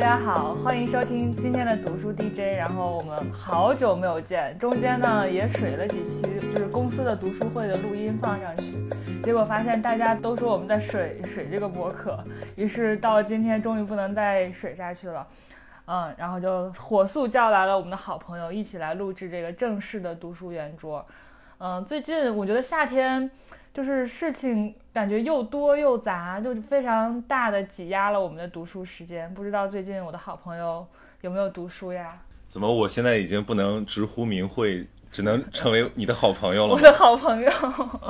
[0.00, 2.56] 大家好，欢迎收听今天的读书 DJ。
[2.56, 6.22] 然后我们好久没有见，中间呢也水了几期，
[6.54, 8.72] 就是公司的读书会的录音放上去，
[9.22, 12.18] 结果发现大家都说我们在水水这个博客，
[12.56, 15.28] 于是到今天终于不能再水下去了，
[15.84, 21.04] 嗯，然后就火速叫来了我们的好朋友一起来录制这个正式的读书圆桌。
[21.58, 23.30] 嗯，最近我觉得夏天。
[23.72, 29.32] 就是事情感觉又多又杂，就非常大的挤压了我们的读书时间。
[29.32, 30.84] 不知道最近我的好朋友
[31.20, 32.18] 有没有读书呀？
[32.48, 36.74] 怎么我现在已经不能直呼名讳，只能成为你的好朋友了？
[36.74, 37.50] 我的好朋友。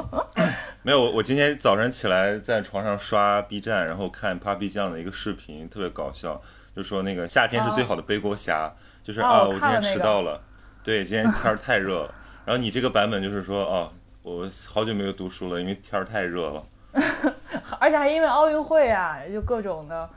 [0.82, 6.40] 没有，我今天早上起来在床上刷 B 站，然后看 Papi 酱的一个视频，特别搞笑，
[6.74, 10.40] 就说那个夏天是最好的背锅侠，就是啊，我今天迟到了，
[10.82, 12.14] 对，今天天儿太热了。
[12.46, 13.92] 然后你这个版本就是说哦。
[14.30, 16.62] 我好久没有读书了，因为天儿太热了，
[17.80, 20.08] 而且还因为奥运会啊，就各种的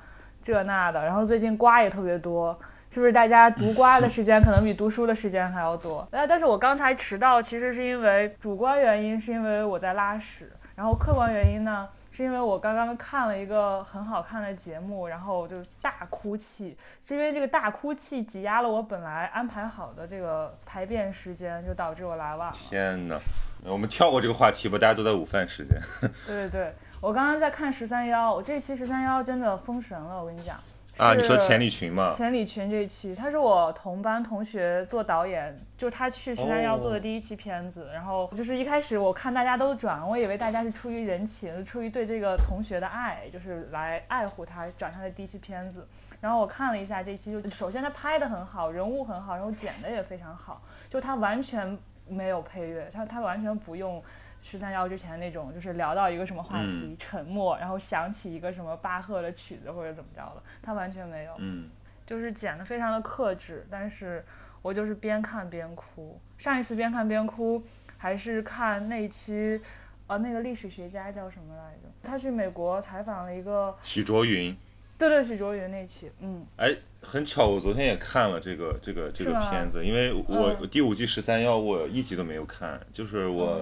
[0.43, 2.55] 这那的，然后最近瓜也特别多，
[2.91, 3.11] 是不是？
[3.11, 6.07] 大家读瓜的时间可能比读书的时间还要多。
[6.13, 11.89] 哎，但是我刚才迟到，其实是因为主观原因，是因为我在拉屎，然后客观原因呢？
[12.15, 22.53] 是因为我刚刚看了一个很好看的节目，然后就大哭泣，是因为这个大哭泣挤压了我本来安排好的这个排便时间，就导致我来晚了。
[22.53, 23.19] 天哪，
[23.65, 25.75] 我们跳过这个话题吧，大家都在午饭时间。
[26.27, 30.55] 对对对，我刚刚在看十三幺，我这期十三幺真的封神了，我跟你讲。
[30.97, 32.13] 啊，你说钱理群吗？
[32.15, 37.89] 钱理群这一期，他是我同班同学做导演，就是他去十三幺做的第一期片子。
[37.91, 45.87] 然后就是一开始我看大家都转，我以为大家是出于人情，出于对这个同学的爱，就是来爱护他转他的第一期片子。
[46.21, 51.75] 然后我看了一下这一期，就首先他拍的很好，人物很好，然后剪的也非常好，就他完全
[52.07, 54.01] 没有配乐，他他完全不用。
[54.43, 61.69] 十三幺之前那种，就是聊到一个什么话题，沉默，然后想起一个什么巴赫的曲子或者怎么着了，他完全没有，嗯，
[62.05, 64.23] 就是剪的非常的克制，但是
[64.61, 66.19] 我就是边看边哭。
[66.37, 67.63] 上一次边看边哭，
[67.97, 69.59] 还是看那期，
[70.07, 71.89] 呃，那个历史学家叫什么来着？
[72.03, 74.55] 他去美国采访了一个许卓云，
[74.97, 76.69] 对对，许卓云那期，嗯，哎，
[77.01, 83.61] 很巧，我昨天也看了这个这个这个片子，因为我第五季十三幺我一集都没有看，就是我。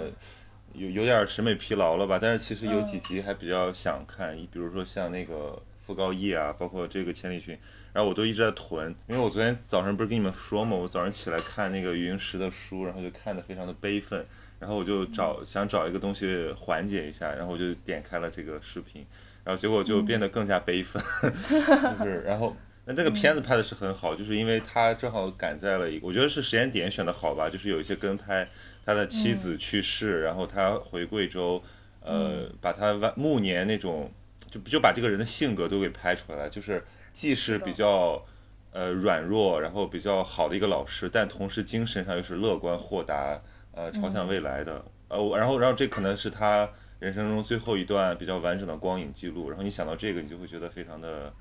[0.73, 2.17] 有有点审美疲劳了吧？
[2.21, 7.57] 但是其实有几集还比较想看，比如说像那个傅高义啊，包括这个千里寻，
[7.93, 8.93] 然后我都一直在囤。
[9.07, 14.25] 因为我昨天早上不是跟你们说嘛，我早上起来看那个余英时的书，然后就看得非常的悲愤，
[14.59, 19.05] 然后我就找想找一个东西缓解一下，然后我就点开了这个视频，
[19.43, 21.01] 然后结果就变得更加悲愤，
[21.99, 22.55] 就是然后
[22.85, 28.47] 那这个片子拍的是很好，就是因为他正好赶在了一个，我觉得是时间点选的好吧，就是有一些跟拍。
[28.85, 31.61] 他的妻子去世，然后他回贵州，
[32.01, 34.11] 呃，把他晚暮年那种，
[34.49, 36.83] 就就把这个人的性格都给拍出来了，就是
[37.13, 38.25] 既是比较
[38.71, 43.41] 呃软弱，然后比较好的一个老师，但同时精神上又是乐观豁达，
[43.73, 51.31] 呃，朝向未来的，呃，然后然后这可能是他人生中最后一段比较完整的光影记录，然后你想到这个，你就会觉得非常的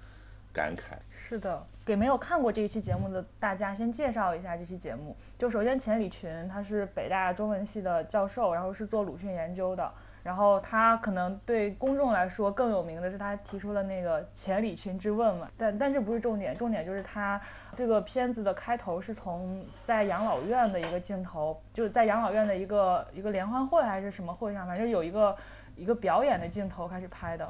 [0.52, 0.98] 感慨。
[1.30, 5.16] 是的，给没有看过这一期节目的大家先介绍一下这期节目。
[5.38, 9.88] 就首先钱理群，他是北大中文系的教授，然后是做鲁迅研究的。
[10.24, 15.48] 然后他可能对公众来说更有名的是他提出了那个钱理群之问嘛。
[15.56, 17.41] 但但这不是重点，重点就是他
[17.76, 25.36] 这个片子的开头是从在养老院的一个镜头，就在养老院的一个一个联欢会还是什么会上，反正有一个
[25.76, 27.48] 一个表演的镜头开始拍的。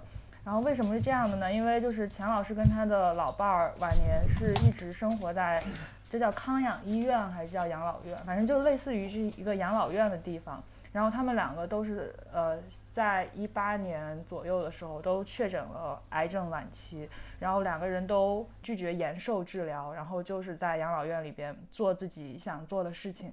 [0.50, 1.52] 然后为什么是这样的呢？
[1.52, 5.62] 因为就是钱老师跟他的老伴儿晚年是一直生活在，
[6.10, 8.16] 这叫康养医院还是叫养老院？
[8.26, 10.60] 反正就类似于是一个养老院的地方。
[10.90, 12.58] 然后他们两个都是呃，
[12.92, 23.32] 在一八年左右的时候都确诊了癌症晚期，然后两个人都拒绝延寿治疗，然后就是在养老院里边做自己想做的事情。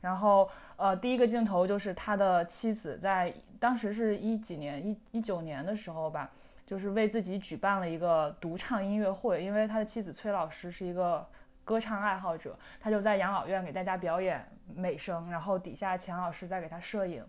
[0.00, 6.28] 然后呃，第一个镜头就是他的妻子在当时是一几年一一九年的时候吧。
[6.66, 11.24] 就是为自己举办了一个独唱音乐会，因为他的妻子崔老师是一个
[11.64, 17.24] 歌唱爱好者，他就在养老院给大家表演美声，然后底下钱老师在给他摄影，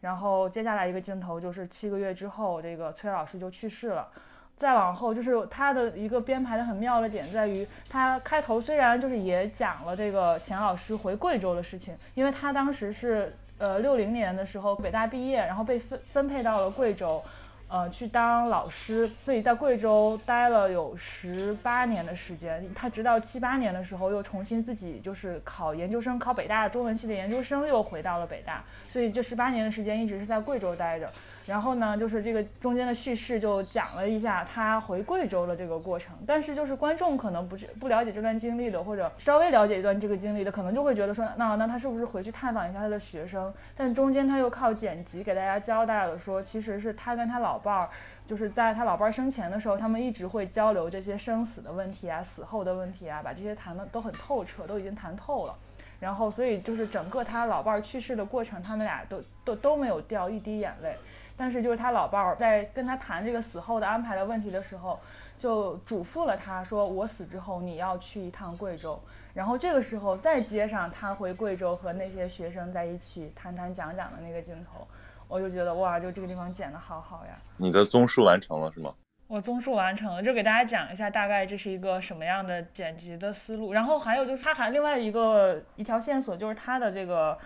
[0.00, 4.08] 然后接下来一个镜头就是七个月之后，这个崔老师就去世了。
[4.56, 17.22] 再往后就是他的一个编排的很妙的点在于，他开头虽然就是也讲了这个钱老师回贵州的事情，因为他当时是呃六零年的时候北大毕业，然后被分分配到了贵州。
[17.68, 22.64] 呃，去当老师，所以在贵州待了有十八年的时间。
[22.74, 28.62] 他直到七八年的时候，又重新自己就是考研究生，考北大中文系的研究生，又回到了北大。
[28.88, 31.10] 所以这十八年的时间一直是在贵州待着。
[31.46, 43.54] 然后呢，就是这个中间的叙事就讲了一下他回贵州的这个过程，但是就是观众可能不是不了解这段经历的，或者稍微了解一段这个经历的，可能就会觉得说，那那他是不是回去探访一下他的学生？
[43.76, 47.88] 但中间他又靠剪辑给大家交代了，说其实是他跟他老伴儿，
[48.26, 55.54] 就是在他老伴儿生前的时候，他们一直会交流这些生死的问题啊、死后的问题啊，把这些谈的都很透彻，都已经谈透了。
[56.00, 60.94] 然后所以就是整个他老伴儿去世的过程，他们俩都都都没有掉一滴眼泪。
[61.36, 64.98] 但是就是他老伴儿在跟他谈这个死后的安排的问题的时候，
[65.38, 68.98] 就嘱咐了他说：“我死之后你要去一趟贵州。”
[69.34, 74.88] 然后这个时候再接上他回贵州和那些学生在一起谈谈讲讲的那个镜头，
[75.28, 77.36] 我就觉得哇，就这个地方剪得好好呀！
[77.58, 78.94] 你的综述完成了是吗？
[79.26, 83.74] 我综述完成了，就给大家讲一下大概这是一个什么样的剪辑的思路。
[83.74, 87.36] 然后还有就是他还另外一个一条线索就是他的这个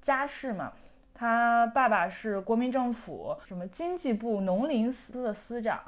[0.00, 0.72] 家世嘛。
[1.20, 5.78] 他爸爸是国民政府什么经济部农林司的司长，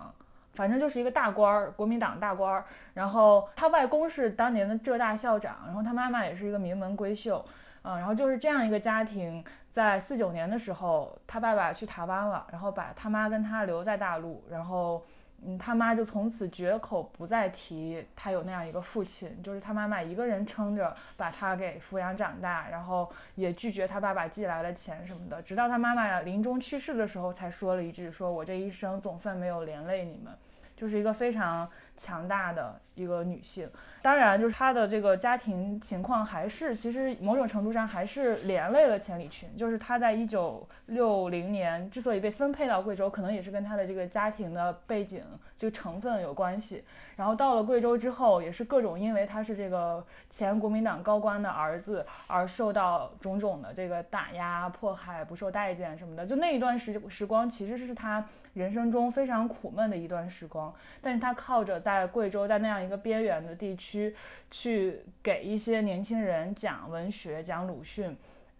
[0.52, 2.66] 反正就是一个大官儿，国民党大官儿。
[2.92, 7.42] 然后他外公是当年的浙大校长，然后他妈妈也是一个名门闺秀，
[7.80, 15.02] 嗯，然后就是这样一个家庭，在四九年的时候，他爸爸去台湾了，然后把他妈跟他留在大陆，然后。
[15.44, 30.32] 嗯，他妈就从此绝口不再提他有那样一个父亲，就是他妈妈一个人撑着把他给抚养长大，然后也拒绝他爸爸寄来的钱什么的，直到他妈妈临终去世的时候才说了一句：“说我这一生总算没有连累你们。”
[30.76, 31.68] 就是一个非常。
[31.94, 33.70] 强大的一个女性，
[34.00, 39.48] 当然就是她的这个家庭情况还是其实某种程度上还是连累了钱理群。
[39.56, 45.22] 就是她在一九六零年之所以被分配到贵州，可能也是跟她的这个家庭的背景
[45.56, 46.82] 这个成分有关系。
[47.14, 56.26] 然后到了贵州之后，也是各种因为他是这个前国民党高官的儿子而受到种种的这个打压、迫害、不受待见什么的。
[56.26, 58.26] 就那一段时时光，其实是他。
[58.54, 60.70] 人生中非常苦闷的一段时光，
[61.00, 64.14] 但是他靠着在贵州，在那样一个边缘的地区，
[64.50, 68.14] 去给一些年轻人讲文学、讲鲁迅、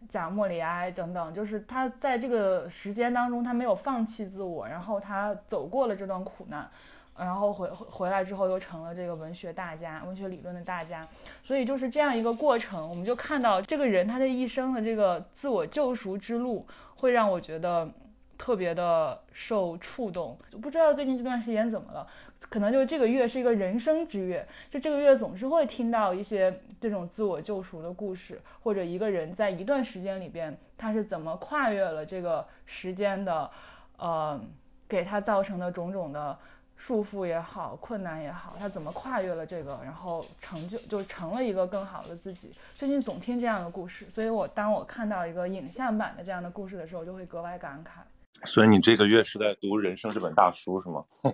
[0.09, 6.67] 讲莫里埃等等，就是他在这个时间当中，他没有放弃自我，然后他走过了这段苦难，
[7.19, 11.07] 然后回回来之后又成了这个文学大家、文学理论的大家，
[11.43, 16.67] 所以就是这样一个过程，我们就看到这个人他的一生的这个自我救赎之路，
[16.97, 17.87] 会让我觉得。
[18.43, 22.05] 特别的受触动，就不知道最近这段时间怎么了，
[22.41, 33.49] 可能就这个月是一个人生之月，就这个月总是会听到一些这种自我救赎的故事，或者一个人在一段时间里边他是怎么跨越了这个时间的，
[33.97, 34.41] 呃，
[34.89, 36.37] 给他造成的种种的。
[36.75, 42.53] 束缚也好，困难也好，他怎么跨越了这个，然后成就就成了一个更好的自己。
[42.75, 48.01] 最近总听这样的故事，所以我当我看到一个影像版的这样的故事的时候，就会格外感慨。
[48.45, 51.05] 所以你这个月是在读人生这本大书是吗？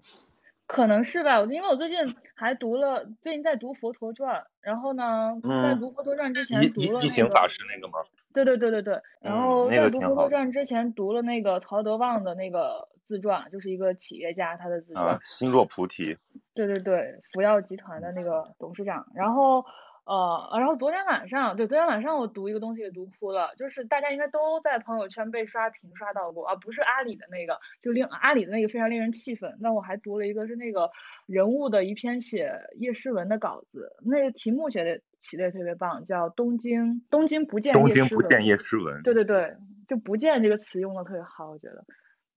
[0.66, 1.96] 可能是吧，因为我最近
[2.34, 8.04] 还读了，最近在读《佛陀传》，然后呢，在读《佛陀传》之前读了《一行法师》那个吗？
[8.34, 9.00] 对对对对对。
[9.22, 15.18] 然后在读《佛陀传》之前读了那个曹德旺的那个自传，就是一个企业家他的自传。
[15.22, 16.14] 心若菩提。
[16.52, 19.64] 对对对，福耀集团的那个董事长，然后。
[20.08, 29.54] 呃，然后昨天晚上，对，昨天晚上我读一个东西也读哭了，就是大家应该都在朋友圈被刷屏刷到过，啊不是阿里的那个，就令阿里的那个非常令人气愤。
[29.60, 30.90] 那我还读了一个是那个
[31.26, 39.02] 人物的一篇写叶诗文的稿子，那个题目写的起的也特别棒，叫东京东京不见东京不见叶诗文。
[39.02, 39.54] 对对对，
[39.86, 41.84] 就不见这个词用的特别好，我觉得，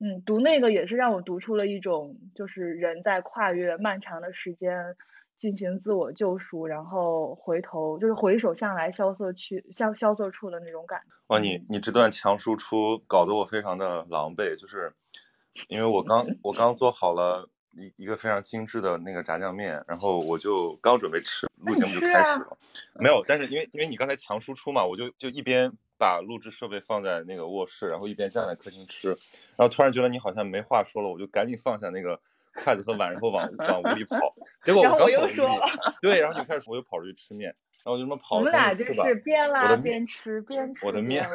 [0.01, 4.75] 嗯，读那个也是让我读出了一种，就是人在跨越漫长的时间。
[5.41, 11.05] 进行自我救赎，然后回头就是回首向来萧瑟去萧萧瑟处的那种感觉。
[11.29, 14.93] 哇，你你这段强输出搞得我非常的狼狈，就是
[15.67, 22.55] 因为我刚我刚做好了一一个非常精致的那个炸酱面，然后我就刚准备吃，录节目就开始了。
[22.99, 29.07] 没有，但是因为因为你刚才强输出嘛，我就就一边把录制设备放在那个卧室，然后一边站在客厅吃，
[29.57, 32.21] 然后突然觉得你好像没话说了，我就赶紧放下那个。
[32.53, 34.19] 筷子和碗，然后往 往屋里跑，
[34.61, 35.65] 结果我刚跑又说了，
[36.01, 38.37] 对，然后就开始我又跑出去吃面，然后就这么跑。
[38.37, 40.85] 我们俩就是边拉边吃边吃。
[40.85, 41.25] 我的面。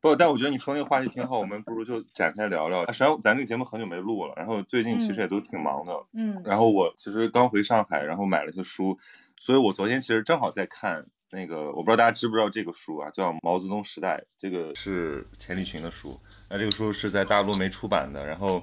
[0.00, 2.86] 不，但我觉得你说那个话题挺好，我们不如就展开聊聊。
[2.86, 8.98] 实际上咱这个节目很久没录了，然后最近其实也都挺忙的，嗯，然后我其实刚回上海，然后买了些书。
[9.40, 16.18] 所以我昨天其实正好在看那个，我不知道大家知不知道这个书啊，叫《毛泽东时代》，这个是钱理群的书。
[16.48, 18.62] 那这个书是在大陆没出版的，然后，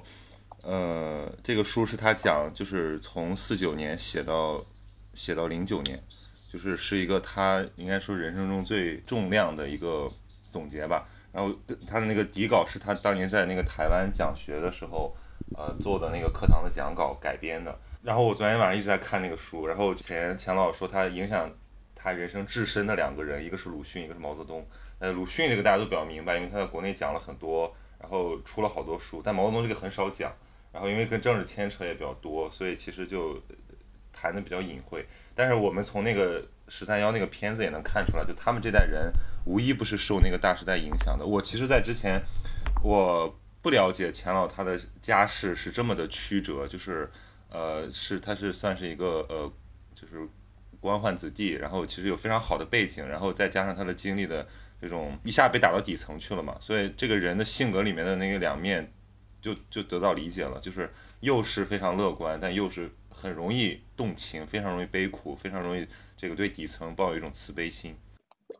[0.62, 4.64] 呃，这个书是他讲，就是从四九年写到
[5.14, 6.02] 写到零九年，
[6.52, 10.10] 就是是一个他应该说人生中最重量的一个
[10.50, 11.08] 总结吧。
[11.32, 11.54] 然后
[11.86, 15.16] 他的那个底稿是他当年在那个台湾讲学的时候，
[15.56, 17.78] 呃，做的那个课堂的讲稿改编的。
[18.06, 21.50] 然后我昨天晚上一直在看那个书，然后前钱老说他影响
[21.92, 24.64] 他人生至深的两个人，一个是鲁迅，一个是毛泽东。
[25.00, 30.32] 呃，鲁迅这个大家都比较明白，因为他在国内讲了很多，然后出了好多书，但毛泽东这个很少讲。
[30.72, 33.42] 然后因为跟政治牵扯也比较多，所以其实就
[34.12, 35.04] 谈的比较隐晦。
[35.34, 39.10] 但是我们从那个十三幺那个片子也能看出来，就他们这代人
[39.46, 41.26] 无一不是受那个大时代影响的。
[41.26, 42.22] 我其实，在之前
[42.84, 47.10] 我不了解钱老他的家世是这么的曲折，就是
[47.56, 49.50] 呃是他是算是一个呃
[49.94, 50.28] 就是
[50.80, 54.46] 官宦子弟，然后其实有非常好的背景，然后再加上他的经历的
[54.80, 58.92] 这种一下被打到底层去了嘛，所以这个人的性格里面的那个两面。
[59.38, 65.86] 就就得到理解了，就是又是非常乐观，但又是很容易动情，非常容易悲苦，非常容易
[66.16, 67.94] 这个对底层抱有一种慈悲心。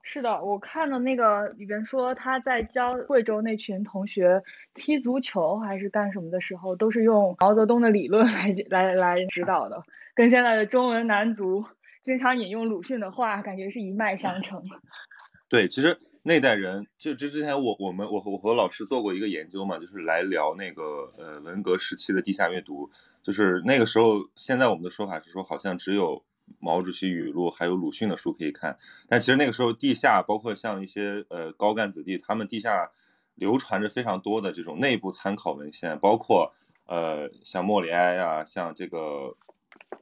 [0.03, 4.43] 是的，我看的那个里边说他在教贵州那群同学
[4.75, 8.25] 踢足球还是干什么的时候，都是用毛泽东的理论
[8.71, 9.83] 来来来指导的，
[10.15, 11.65] 跟现在的中文男足
[12.03, 14.63] 经常引用鲁迅的话，感觉是一脉相承。
[15.49, 15.99] 对，其实。
[16.29, 20.83] 那代人就这之前我我们我我和老师做过一个研究嘛，就是来聊那个
[21.17, 22.91] 呃文革时期的地下阅读，
[23.23, 26.21] 就是那个时候，现在我们的说法是说好像只有
[26.59, 32.91] 毛主席语录还有鲁迅的书可以看，但其实那个时候地下包括像一些呃高干子弟，他们地下
[33.35, 36.55] 流传着非常多的这种内部参考文献，包括
[36.87, 39.37] 呃像莫里埃啊，像这个。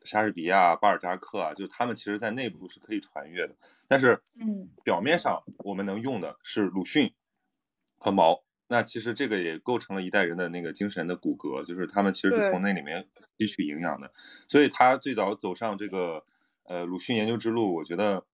[0.02, 3.54] 莎士比亚、巴尔扎克啊，就他们其实在内部是可以传阅的，
[3.88, 7.12] 但是，嗯，表面上我们能用的是鲁迅
[7.98, 13.08] 和毛，那其实这个也构成了一代人的那个精神的骨骼，就是他们其实是从那里面
[13.38, 14.10] 吸取营养的。
[14.46, 16.22] 所以他最早走上这个
[16.64, 18.24] 呃鲁迅研究之路，我觉得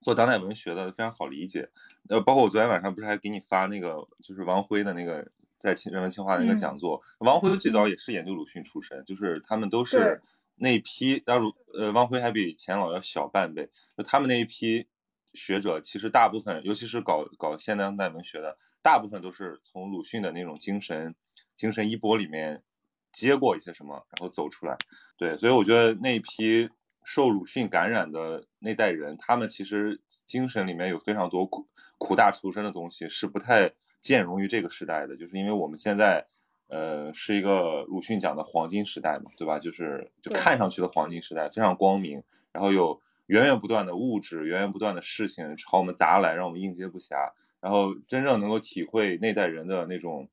[0.00, 1.70] 做当代文学的非常好理解。
[2.08, 10.22] 呃，包括我昨天晚上不是还给你发那个，就是王辉的那个在清人文清华的那个讲座，王辉最早也是研究鲁迅出身，就是他们都是。
[10.56, 13.68] 那一批，当然，呃，王辉还比钱老要小半辈。
[13.96, 14.86] 就他们那一批
[15.32, 21.16] 学者，其实大部分，尤其是搞搞现当代文学的，大部分都是从鲁迅的那种精神
[21.56, 22.62] 精神衣钵里面
[23.10, 24.76] 接过一些什么，然后走出来。
[25.16, 26.68] 对，所以我觉得那一批
[27.04, 31.68] 受鲁迅感染的那代人，他们其实精神里面有非常多苦
[31.98, 35.16] 苦大仇深的东西，是不太兼容于这个时代的。
[35.16, 36.26] 就是因为我们现在。
[36.68, 39.58] 呃，是一个鲁迅讲的黄金时代嘛，对吧？
[39.58, 47.14] 就是就看上去的黄金时代，非常光明，然后有源源不断的物质，源源不断的事情朝我们砸来，让我们应接不暇。
[47.60, 50.26] 然后真正能够体会那代人的那种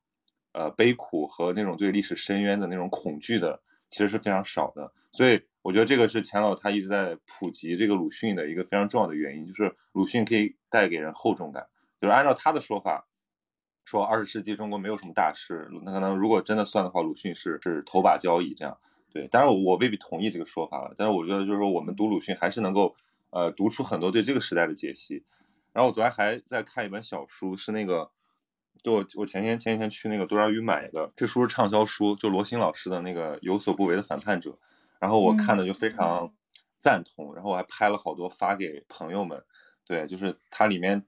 [0.54, 4.92] 呃悲苦和那种对历史深渊的那种恐惧的，其实是非常少的。
[5.12, 11.68] 所以我觉得这个是钱老他一直在普及这个鲁迅的一个非常重要的原因，就是鲁迅可以带给人厚重感。
[12.00, 13.06] 就是按照他的说法。
[13.86, 18.78] 说二十世纪中国没有什么大师，那可能如果真的算的话，鲁迅是是头把交椅这样。
[19.12, 22.96] 对，当然我未必同意这个说法了，但是我觉得就是说我们读鲁迅还是能够
[23.32, 25.26] 呃读出很多对这个时代的解析。
[25.74, 28.12] 然后我昨天还在看一本小书，是那个
[28.82, 34.58] 就我我前天前几天去那个多抓鱼买的，这书是畅销书，就罗新老师的那个有所不为的反叛者。
[35.00, 36.34] 然后我看的就非常
[36.78, 39.44] 赞同，然后我还拍了好多发给朋友们。
[39.86, 41.06] 对，就是它里面。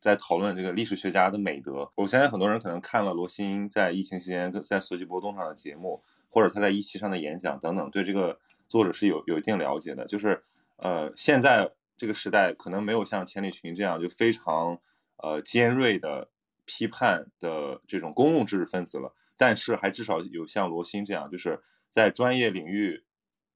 [0.00, 1.92] 在讨论这个历史学家的美德。
[1.94, 10.06] 我相信很多人可能看了罗新在疫情期间在随机波动上的节目，或者他在一期上的演讲等等，对这个作者是有有一定了解的。
[10.06, 10.42] 就是
[10.76, 14.78] 呃，现在这个时代可能没有像钱理群这样就非常
[15.18, 16.30] 呃尖锐的
[16.70, 21.60] 批判的这种公共知识分子了，但是还至少有像罗新这样，就是
[21.90, 23.02] 在专业领域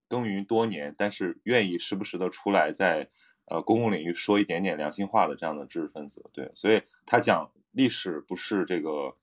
[0.08, 3.08] 耕耘多年，但是愿意时不时的出来在。
[3.46, 9.14] 呃，公共领域说一点点良心话的这样的知识分子，对，所以他讲历史不是这个，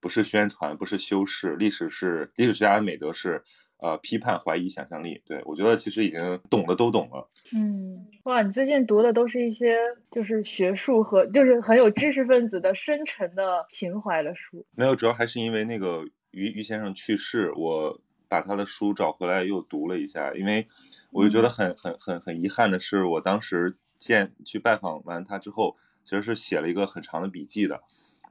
[0.00, 3.44] 不是宣传，不是修饰，历史是历史学家的美德是，
[3.78, 5.22] 呃，批判、怀疑、想象力。
[5.24, 7.28] 对我觉得其实已经懂的都懂了。
[7.54, 9.76] 嗯，哇，你最近读的都是一些
[10.10, 14.64] 就是学术和就是很有知识分子的深沉的情怀的书。
[14.72, 18.00] 没有，主要还是因为那个于于先生去世，我。
[18.30, 20.66] 把他的书找回来又读了一下，因为
[21.10, 27.80] 我就觉得很很很很遗憾的是，我当时见去拜访完他之后，其实是写了一个很长的笔记的，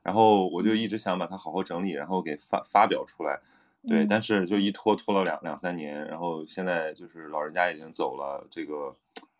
[0.04, 3.40] 然后我就一直想把它好好整理，然后给发发表出来，
[3.88, 8.94] 对，但是就一拖拖了两两三年，然后现在就是老人家已经走了，这个，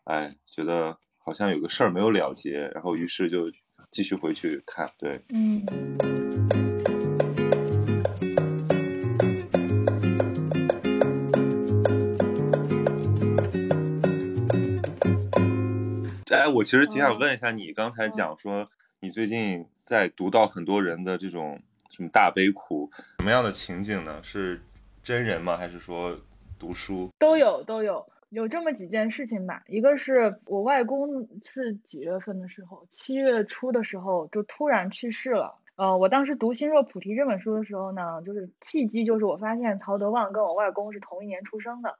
[0.04, 3.50] 哎，觉得好像有个事儿没有了结，然后于是就
[3.90, 5.62] 继续回去看，对，嗯。
[16.30, 24.20] 哎，我其实挺想问一下你，刚才讲说你最近在读到很多人的这种什么大悲苦，什么样的情景呢？
[24.22, 24.60] 是
[25.02, 25.56] 真人吗？
[25.56, 26.16] 还是说
[26.58, 27.10] 读书？
[27.18, 29.62] 都有，都有，有这么几件事情吧。
[29.66, 35.54] 一个是我外公是几月份的时候，七月初的时候就突然去世了。
[35.76, 41.96] 呃，我当时读《心若菩提》这本书的时候呢，就是契机就是我发现曹德旺跟我外公是同一年出生的，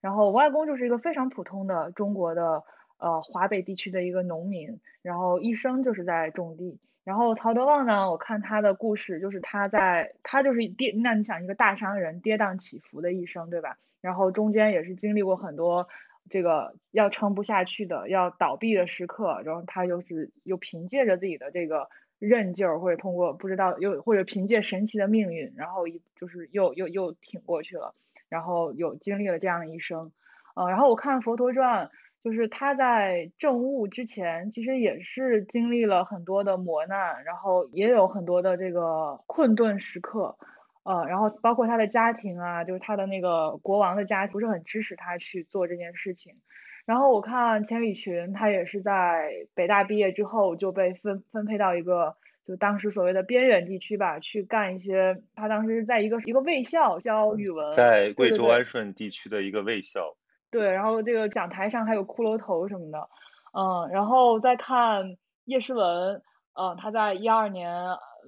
[0.00, 2.62] 然后我外公就是一个非常普通的中国的。
[2.98, 6.78] 呃，华北地区的一个农民，然后一生就是在种地。
[7.04, 13.76] 然后曹德旺呢，我看他的故事，就是他在他就是跌，那你想一个大商人跌宕起伏的一生，对吧？
[14.00, 15.88] 然后中间也是经历过很多
[16.30, 19.42] 这个要撑不下去的，要倒闭的时刻。
[19.44, 21.88] 然后他又是又凭借着自己的这个
[22.20, 27.96] 韧劲儿，或者通过不知道又或者凭借神奇的命运，然后一就是又又又挺过去了。
[28.28, 30.12] 然后有经历了这样的一生，
[30.54, 31.86] 呃，然后我看《佛陀传》。
[32.22, 40.36] 就是他在政务之前，其实也是经历了很多的磨难，然后也有很多的这个困顿时刻，
[40.84, 46.36] 呃，然后包括他的家庭啊，就是他的那个国王的家庭不是很支持他去做这件事情。
[46.84, 55.20] 然后我看千里群，他也是在北大毕业之后就被分分配到一个就当时所谓的边远地区吧，去干一些。
[55.34, 60.16] 他当时在一个一个卫校教语文，在贵州安顺地区的一个卫校。
[60.52, 63.08] 对，然后这个讲台上还有骷髅头什么的，
[63.54, 65.16] 嗯，然后再看
[65.46, 67.74] 叶诗文，嗯，他在一二年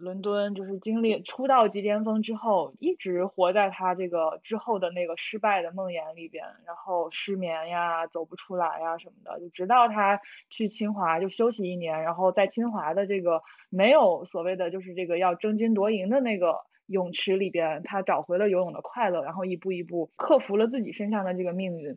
[0.01, 16.57] 伦敦就是经历出道即巅峰之后，一直活在他这个之后的那个失败的梦魇里边，然后失眠呀，走不出来呀什么的，就直到他去清华就休息一年，然后在清华的这个没有所谓的就是这个要争金夺银的那个。
[16.89, 21.97] 泳池里边，他找回了游泳的快乐，然后一步一步克服了自己身上的这个命运。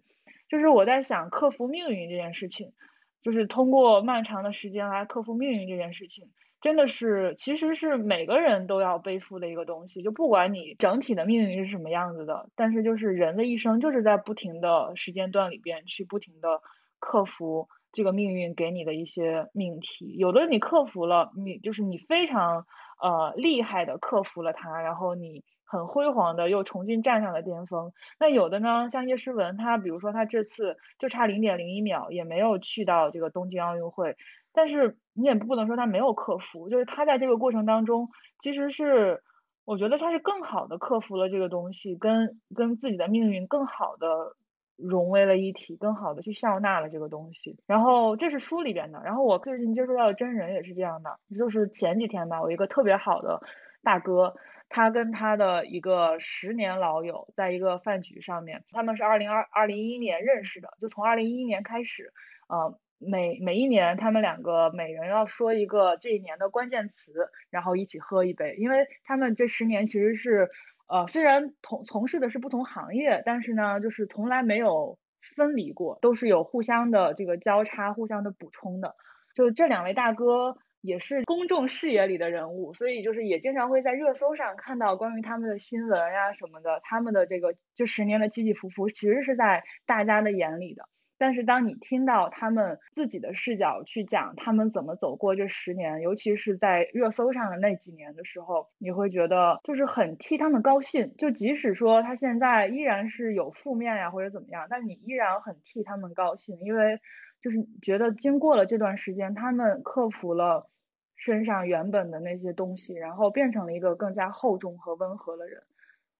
[0.49, 2.73] 就是我在想，克服命运这件事情，
[3.21, 6.29] 就是通过漫长的时间来克服命运这件事情，
[6.61, 10.01] 真的是其实是每个人都要背负的一个东西。
[10.01, 16.61] 就不管你整体的命运是什么样子的，但是就是人的一生就是在不停的时间段里边去不停的
[16.99, 20.15] 克服这个命运给你的一些命题。
[20.17, 22.65] 有的你克服了，你就是你非常。
[22.99, 27.93] 呃，厉害的克服了它，然后你很辉煌的又重新站上了巅峰。
[28.19, 34.17] 那有的呢，像叶诗文，他比如说他这次就差零点零一秒，也没有去到这个东京奥运会，
[34.51, 39.21] 但是你也不能说他没有克服，就是他在这个过程当中，其实是
[39.63, 44.35] 我觉得他是更好的克服了这个东西，跟跟自己的命运更好的。
[44.77, 47.57] 融为了一体，更好的去笑纳了这个东西。
[47.65, 53.41] 然后这是书里边的，然后我最近接触到的真人也是这样的，就是前几天吧，我一个特别好的
[53.83, 54.35] 大哥，
[54.69, 62.13] 他跟他的一个十年老友在一个饭局上面，他们是二零二二零一一年认识的，就从二零一一年开始，
[62.47, 70.49] 呃，每每一年他们两个每人要说一个这一年的关键词，然后一起喝一杯，因为他们这十年其实是。
[70.87, 74.97] 呃，虽然同从事的是不同行业，但是呢，就是从来没有
[75.35, 78.95] 分离过，都是有互相的这个交叉、互相的补充的。
[79.35, 86.79] 就这两位大哥也是公众视野里的人物，所以就是也经常会在热搜上看到关于他们的新闻呀什么的。
[86.83, 90.87] 他们的这个这十年的起起伏伏，其实是在大家的眼里的。
[91.17, 101.15] 但是当你听到他们自己的视角去讲他们怎么走过这十年，尤其是在热搜上的那几年的时候，你会觉得就是很替他们高兴。
[101.17, 106.99] 就即使说他现在依然是有负面呀或者怎么样，但你依然很替他们高兴，因为
[107.41, 110.69] 就是觉得经过了这段时间，他们克服了
[111.15, 115.63] 身上原本的那些东西，然后变成了一个更加厚重和温和的人。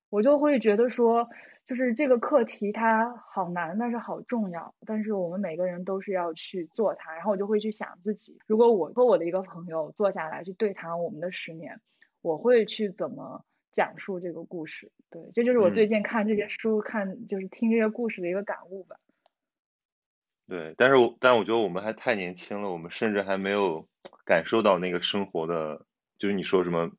[0.09, 1.27] 我就会觉得说，
[1.65, 4.73] 就是这个课题它好难，但是好重要。
[4.85, 7.13] 但是我们每个人都是要去做它。
[7.13, 11.79] 然后我就会去想自己，如果我和我的一个朋友坐下来去对谈我们的十年，
[12.21, 13.43] 我会去怎么
[13.73, 14.89] 讲述这个故事？
[15.09, 18.95] 对，这就是我最近看这些书、看就是听这些故事的一个感悟吧。
[20.47, 23.85] 对，但是我但我觉得我们还太年轻了，我们甚至还没有
[24.23, 25.85] 感受到那个生活的，
[26.17, 26.89] 就是你说什么。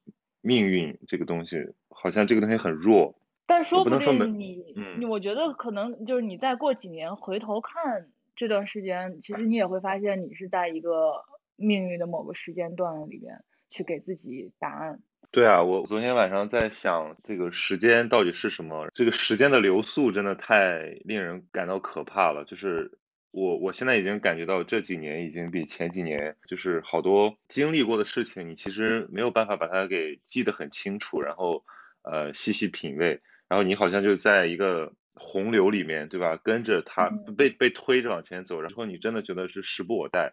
[0.40, 1.56] 命运这个东西，
[1.88, 11.12] 好像这个东西很弱，但说不定你，你我觉得可能就是你再过几年回头看这段时间，其实你也会发现你是在一个
[11.56, 15.00] 命运的某个时间段里边去给自己答案。
[15.30, 18.88] 对啊，我昨天晚上在想这个时间到底是什么？
[18.94, 22.98] 这个时间的流速真的太令人感到可怕了，就是。
[23.30, 31.64] 我我现在已经感觉到这几年已经比前几年就是好多经历过的事情，你其实没有办法把它给记得很清楚，然后
[32.02, 36.36] 呃细细品味，然后你好像就在一个洪流里面，对吧？
[36.42, 40.32] 跟着他被被推着往前走，然后你真的觉得是时不我待。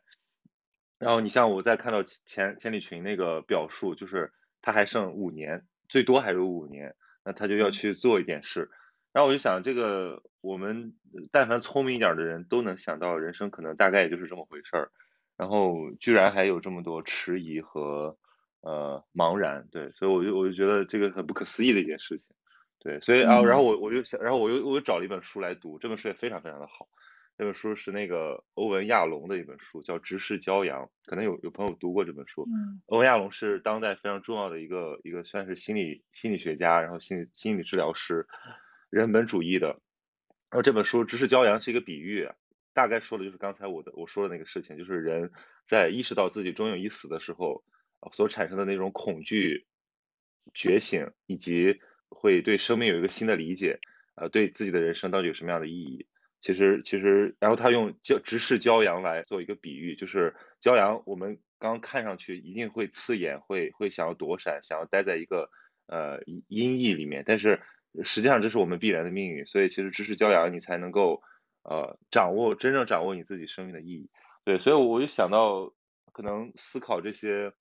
[0.97, 4.31] 然后你像我在看到千千里群那个表述，就是
[4.61, 8.71] 他还剩五年，最多还有五年，那他就要去做一点事。
[9.15, 10.93] 然后我就想，这个我们
[11.31, 14.91] 但凡聪明一点的人都能想到，人生可能大概也就是这么回事儿。
[15.37, 18.17] 然后居然还有这么多迟疑和
[18.59, 22.35] 呃茫然，对，所以我就我就觉得这个很不可思议的一件事情，
[22.79, 26.85] 对，所以啊，然后我我就想，然后我又我又找了一本书来读，这本书也非常非常的好。
[27.37, 32.43] 这本书是那个欧文亚龙的一本书，叫《直视骄阳》，可能有有朋友读过这本书。
[32.47, 38.27] 嗯，欧文亚龙是当代非常重要的一个一个算是心理心理学家，然后心理心理治疗师，
[38.95, 39.67] 人本主义的。
[40.49, 42.29] 然后这本书《直视骄阳》是一个比喻，
[42.73, 45.29] 大概说的就是刚才我的我说的那个事情，就是人
[45.67, 47.61] 在意识到自己终有一死的时候，
[48.13, 49.65] 所产生的那种恐惧、
[50.53, 51.77] 觉醒，以及
[52.07, 53.77] 会对生命有一个新的理解，
[54.15, 56.07] 呃，对自己的人生到底有什么样的意义。
[56.39, 65.49] 其实，其实，然后他用骄直视骄阳来做一个比喻，就是骄阳，我们刚看上去一定会刺眼，会会想要躲闪，想要待在一个
[65.87, 67.59] 呃阴翳里面，但是
[68.03, 69.45] 实际上这是我们必然的命运。
[69.45, 71.21] 所以，其实知识教养，你才能够
[71.63, 74.09] 呃掌握真正掌握你自己生命的意义。
[74.43, 75.71] 对，所以我就想到，
[76.11, 77.51] 可能思考这些，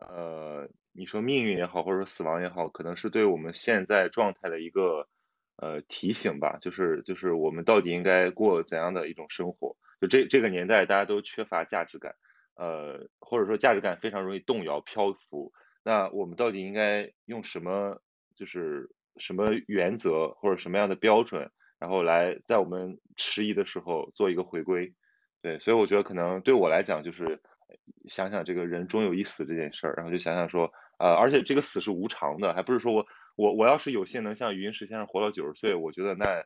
[0.00, 5.08] 呃，你说命运也好，或者说死亡也好，可能是对我们现在状态的一个。
[5.60, 9.76] 呃，提醒吧，就是就是我们到底应该过怎样的一种生活？
[10.00, 12.14] 就这这个年代，大家都缺乏价值感，
[12.54, 15.52] 呃，或者说价值感非常容易动摇漂浮。
[15.82, 18.00] 那我们到底应该用什么，
[18.36, 24.92] 就是什么原则或者什么样的标准，然后来在我们迟疑的时候做一个回归？
[25.42, 27.40] 对，所以我觉得可能对我来讲，就是
[28.08, 33.06] 想想这个人终有一死这件事儿，然后就想想说，呃，而且这个死是无常的，还不是说我。
[33.38, 36.42] 我我要是有幸能像余英时先生活到九十岁，我觉得那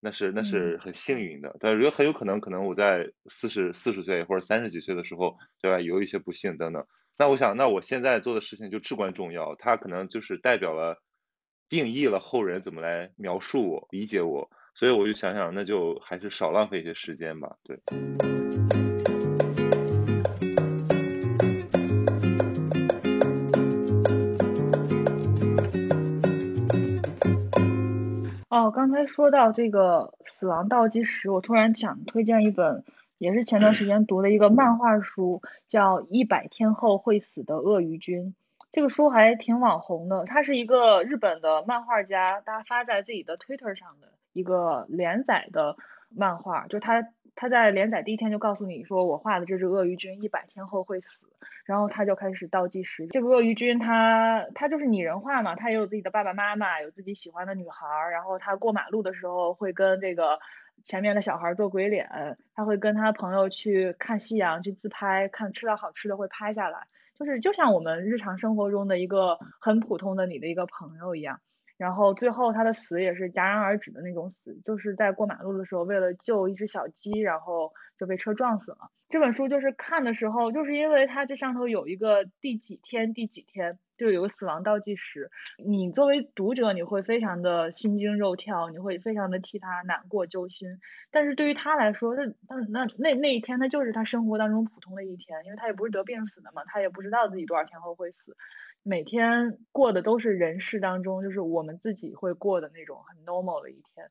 [0.00, 1.56] 那是那是很幸运的。
[1.58, 6.84] 但我觉得很有可能，可能我在四十四十岁或者三十几岁的时候，对吧，有一些不幸等等。
[7.16, 11.02] 那我想，那我现在做的事情就至关重要，它可能就是代表了
[11.68, 14.50] 定义了后人怎么来描述我、理解我。
[14.74, 17.56] 所以我就想想，那就还是少浪费一些时间吧。
[17.62, 17.78] 对。
[28.48, 32.84] 哦，刚才说到这个死亡倒计时，我突然想推荐一本，
[33.18, 38.26] 也是前段时间读的一个漫画书，叫《一百天后会死的鳄鱼君》。
[38.74, 45.76] 这个书还挺网红的，它是一个日本的漫画家，他发在自己的 Twitter 上的一个连载的
[46.10, 47.06] 漫画，就他
[47.36, 51.28] 他在连载第一天就告诉你说，我画的这只鳄鱼君一百天后会死。
[51.64, 53.06] 然后他就开始倒计时。
[53.06, 57.86] 这个鳄鱼君他他就是拟人化嘛，他也有自己的爸爸妈妈，有自己喜欢的女孩。
[58.10, 60.40] 然后他过马路的时候会跟这个
[60.82, 66.80] 前面的小孩做鬼脸，他会跟他朋友去看夕阳去自拍，看吃到好吃的会拍下来，
[67.18, 71.40] 就是就像我们日常生活中的一个很普通的你的一个朋友一样。
[71.76, 78.90] 然后最后他的死也是戛然而止的那种死，就是在过马路的时候为了救一只小鸡，然后就被车撞死了。
[79.08, 85.30] 这本书就是看的时候，就是因为它这上头有一个第几天第几天，就有个死亡倒计时。
[85.64, 90.80] 你作为读者，你会非常的心惊肉跳，你会非常的替他难过揪心。
[91.12, 98.36] 但是对于他来说，那那那那那一天，他就是他生活当中普通的一天，因为他也不是得病死的嘛，他也不知道自己多少天后会死。
[98.84, 104.08] 每天过的都是人世当中，就是我们自己会过的那种很 normal 的一天。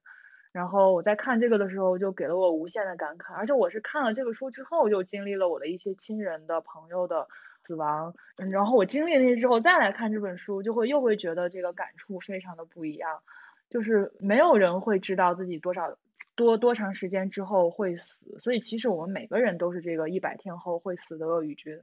[0.51, 3.33] 然后我在看这个的时候，就给了我无限的感慨。
[3.35, 7.27] 而且我是看了这个书之后，就经历了我的一些亲人的朋友的
[7.63, 8.13] 死亡。
[8.35, 13.21] 然后我经历那些之后，再来看这本书，就会又会觉得这个感触非常的不一样。
[13.69, 15.97] 就是没有人会知道自己多少
[16.35, 21.79] 多多长时间之后会死，所以其实我们每个人都是这个一百天后会死的鳄鱼君。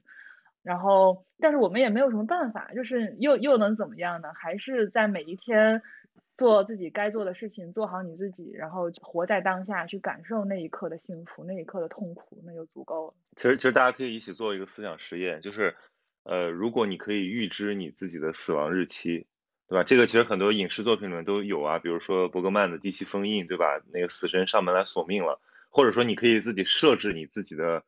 [0.62, 4.28] 然后，但是我们也没有什么办法，就是又又能怎么样呢？
[4.34, 5.80] 还是在每一天
[6.36, 13.14] 做自己该做的事情，做好你自己，然后活在当下，去感受那一刻的幸福，那一刻的痛苦，那就足够了。
[13.36, 15.74] 其实，其实大家可以一起做一个思想实验，就是，
[16.24, 19.26] 呃，如果你可以预知你自己的死亡日期，
[19.66, 19.82] 对吧？
[19.82, 23.80] 这个其实很多影视作品里面都有啊，比如说伯格曼的《第七封印》，对吧？
[23.94, 27.82] 那个死神上门来索命了，或者说你可以自己设置你自己的。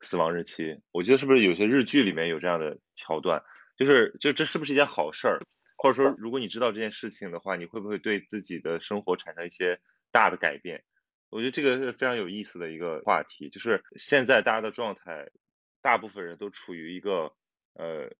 [0.00, 3.42] 死亡日期，我记得是不是有些日剧里面有这样的桥段？
[3.76, 5.38] 就是就这是不是一件好事儿？
[5.76, 9.78] 或者说，如果你知道这件事情的话，你会不会对自己的生活产生一些
[10.10, 10.82] 大的改变？
[11.30, 13.48] 我觉得这个是非常有意思的一个话题。
[13.50, 15.28] 就是现在大家的状态，
[15.80, 17.32] 大部分人都处于一个
[17.74, 18.10] 呃，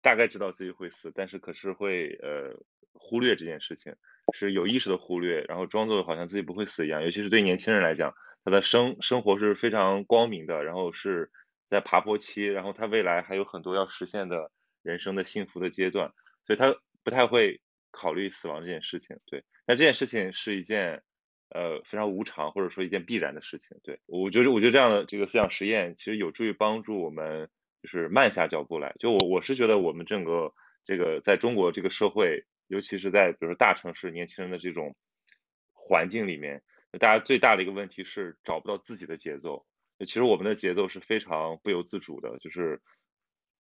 [0.00, 2.54] 大概知道自己会死，但是可是会呃
[2.92, 3.92] 忽略这件事情，
[4.34, 7.02] 是有意识的忽略，然后装作好像自己不会死一样。
[7.02, 8.14] 尤其是对年轻人来讲，
[8.48, 11.30] 他的生生活是非常光明的，然后是
[11.66, 14.50] 在爬坡期，然后他未来还有很多要实现的
[14.82, 16.12] 人生的幸福的阶段，
[16.46, 19.18] 所以他不太会考虑死亡这件事情。
[19.26, 21.02] 对，但这件事情是一件。
[21.50, 23.74] 呃，非常无常，或者说一件必然的事情。
[23.82, 27.48] 对我觉得，我觉得这样的这个思想实验，其实有助于帮助我们，
[27.82, 28.94] 就是慢下脚步来。
[28.98, 30.52] 就我我是觉得，我们整个
[30.84, 34.94] 这个在中国这个社会，尤其是在比如说大城市年轻人的这种
[35.72, 39.66] 环境里面，大家最大的一个问题是找不到自己的节奏。
[40.00, 42.80] 其实我们的节奏是非常不由自主的，就是。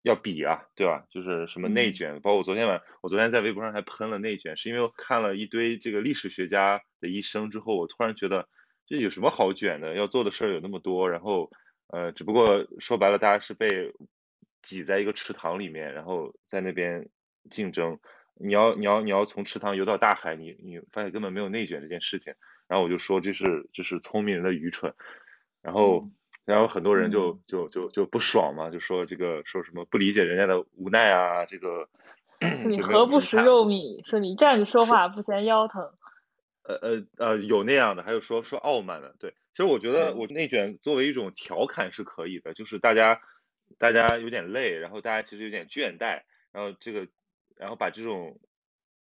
[0.05, 1.03] 要比啊，对吧？
[1.09, 8.47] 就是什么内卷，包括我昨天晚，我昨天在微博上还喷了内卷，是因为我看了一堆这个历史学家的一生之后，我突然觉得
[8.85, 9.95] 这有什么好卷的？
[9.95, 11.49] 要做的事儿有那么多，然后
[11.87, 13.91] 呃，只不过说白了，大家是被
[14.61, 17.09] 挤在一个池塘里面，然后在那边
[17.49, 17.99] 竞争。
[18.35, 22.35] 你要你要你要从池塘游到大海，你你发现根本没有内卷这件事情。
[22.67, 24.93] 然后我就说这是这是聪明人的愚蠢，
[25.61, 26.09] 然后。
[26.43, 31.89] 然后很多人就就就就不爽嘛，就说这个说什么不理解人家的无奈啊，这个
[32.69, 34.07] 你何不食肉糜？
[34.07, 35.81] 说你站着说话不嫌腰疼。
[36.61, 39.15] 呃呃呃，有那样的，还有说说傲慢的。
[39.17, 43.19] 对，其实我觉得我内卷作为一种调侃是可以的，就是大家
[43.79, 47.07] 大家有点累，然后大家其实有点倦怠，然后这个
[47.55, 48.39] 然后把这种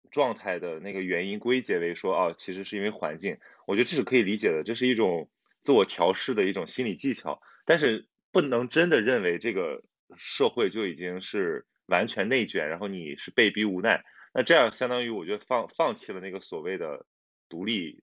[0.10, 3.38] 状态的那个原因归结为说哦，其实是因为环境，
[3.68, 5.30] 我觉得这是可以理解的，这是一种。
[5.64, 9.84] 自我调试的一种心理技巧，但是不能真的认为这个
[10.18, 14.04] 社会就已经是完全内卷，然后你是被逼无奈。
[14.34, 17.06] 那这样相当于我觉得放放弃了那个所谓的
[17.48, 18.02] 独立、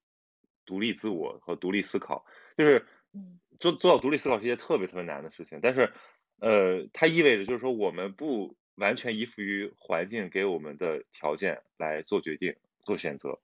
[0.67, 2.25] 独立自我和独立思考。
[2.57, 2.87] 就是
[3.59, 5.93] 做做到独立思考是一件特别特别难的事情，但是
[6.41, 13.39] 呃，它意味着就是说我们不完全依附于环境给我们的条件来做决定、做选择，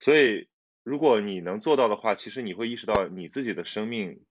[0.00, 0.48] 所以。
[0.82, 4.24] 如果你能做到的话，其实你会意识到你自己的生命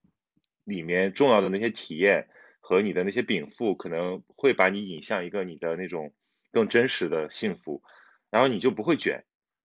[0.64, 6.12] 里面重要的那些体验和你的那些禀赋，可能会把你引向一个你的那种
[6.50, 7.84] 更真实的幸福，
[8.30, 9.24] 然后你就不会卷，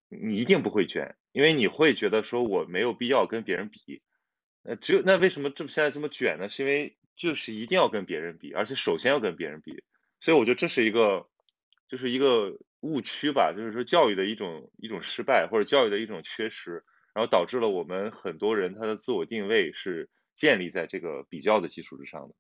[0.10, 4.04] 你一定不会卷，因为你会觉得说我没有必要跟别人比，
[4.62, 6.50] 呃，只有那为什么这么现在这么卷呢？
[6.50, 9.84] 是因为就是一定要跟别人比，而且首先要跟别人比，
[10.26, 11.28] 所以我觉得这是一个，
[11.88, 12.58] 就是一个。
[12.82, 16.84] 误区吧，就是说教育的一种一种失败，或者教育的一种缺失，
[17.16, 22.36] 然后导致了我们很多人他的自我定位是建立在这个比较的基础之上的。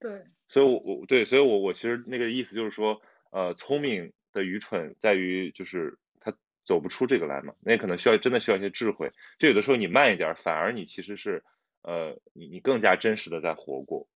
[0.00, 9.12] 对，所以，我我对，所以我我其实那个意思就是说，呃，聪明的愚蠢在于就是他走不出这个来嘛，那可能需要真的需要一些智慧。
[9.38, 11.44] 就有的时候你慢一点，反而你其实是
[11.82, 14.08] 呃，你你更加真实的在活过。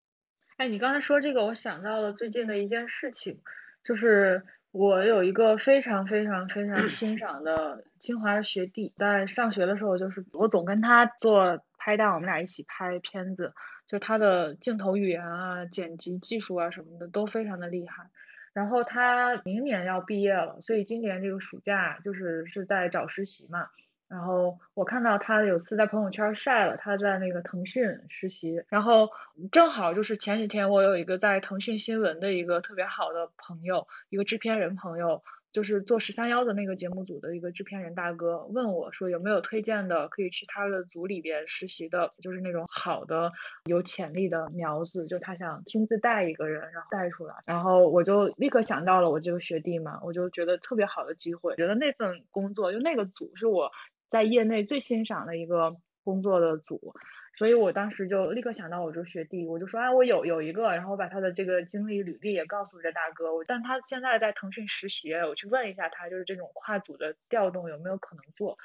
[0.57, 3.39] 哎，你刚才说这个，我想到了最近的一件事情，
[3.83, 4.43] 就是。
[4.73, 13.53] 我有一个非常非常非常 欣赏的清华的学弟，在上学的时候，就是我总跟他做拍档，我们俩一起拍片子，
[13.87, 18.03] 就他的镜头语言啊、剪辑技术啊什么的都非常的厉害。
[18.53, 23.69] 然后他明年要毕业了，所以今年这个暑假就是是在找实习嘛。
[24.09, 29.09] 然后我看到他有次在朋友圈晒了他在那个腾讯实习，然后
[29.51, 43.29] 正好就是前几天我有一个在腾讯新闻的一个特别好的朋友，一个制片人朋友，就是做十三幺的那个节目组的一个制片人大哥，问我说有没有推荐的可以去他的组里边实习的，就是那种好的
[43.65, 53.69] 有潜力的苗子，就他想亲自带一个人，然后带出来，然后我就立刻想到了我这个学弟嘛，我就觉得特别好的机会，觉得那份工作就那个组是我。
[54.09, 56.93] 在业内最欣赏的一个工作的组，
[57.35, 68.57] 所以我当时就立刻想到我这个学弟，我就说，哎，我有有一个，然后我把他的这个经历履历也告诉这大哥，我但他现在在腾讯实习，我去问一下他，就是这种跨组的调动有没有可能做，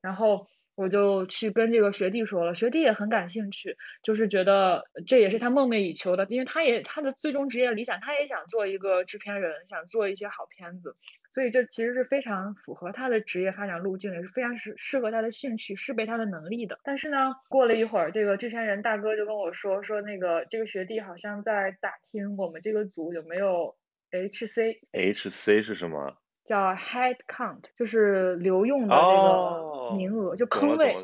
[0.00, 0.46] 然后。
[0.76, 10.96] 我就去跟这个学弟说了，学弟也很感兴趣，就是觉得这也是他梦寐以求的，因为他也他的最终职业理想，他也想做一个制片人，想做一些好片子，
[11.30, 16.78] 所以这其实是非常符合他的职业发展路径，也是非常适适合他的兴趣，适配他的能力的。
[16.82, 23.76] 但是呢，过了一会儿，这个制片人大哥就跟我说，说那个这个学弟好像在打听我们这个组有没有
[24.10, 26.16] HC，HC 是什么？
[26.46, 30.96] 叫 head count，就是留用的那个名额，就坑位，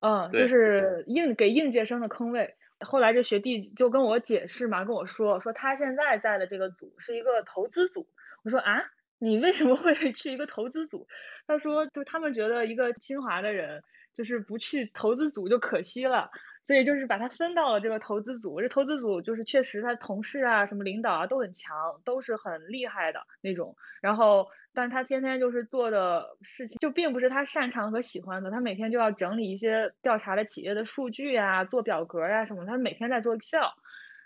[0.00, 2.54] 嗯，就是应给应届生的坑位。
[2.80, 8.06] 后来这学弟就跟我解释嘛，跟我说说他现在在的这个组是一个投资组。
[8.42, 8.82] 我说啊，
[9.20, 11.06] 你为什么会 去一个投资组？
[11.46, 13.80] 他说就他们觉得一个清华的人
[14.14, 16.28] 就是不去投资组就可惜了。
[16.66, 18.60] 所以就是把他分到了这个投资组。
[18.60, 23.74] 这投资组就是确实他同事啊、什么领导啊都很强，都是很厉害的那种。
[24.00, 28.52] 然后，但他天天就是做的事情就并不是他擅长和喜欢的。
[28.52, 32.64] 他每天就要整理一些调查的企业的数据呀、做表格呀什么。
[32.64, 33.66] 他每天在做 Excel。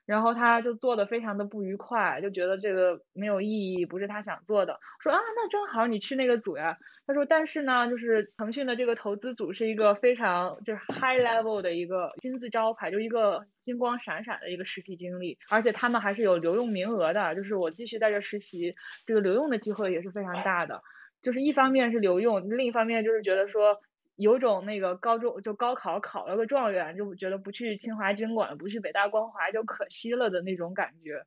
[0.07, 4.79] 然后他就做的非常的不愉快，就觉得这个没有意义，不是他想做的。
[5.01, 6.77] 说啊，那正好你去那个组呀。
[7.07, 18.75] 他说，但是呢，就是腾讯的这个投资组是一个非常就是 high level 的一个金字招牌，就一个金光闪闪的一个实习经历，而且他们还是有留用名额的，就是我继续在这实习，
[19.07, 20.83] 这个留用的机会也是非常大的。
[21.23, 23.81] 就是一方面是留用，另一方面就是觉得说。
[24.17, 31.25] 有种那个高中就高考考了个状元，就觉得不去清华经管，不去北大光华就可惜了的那种感觉，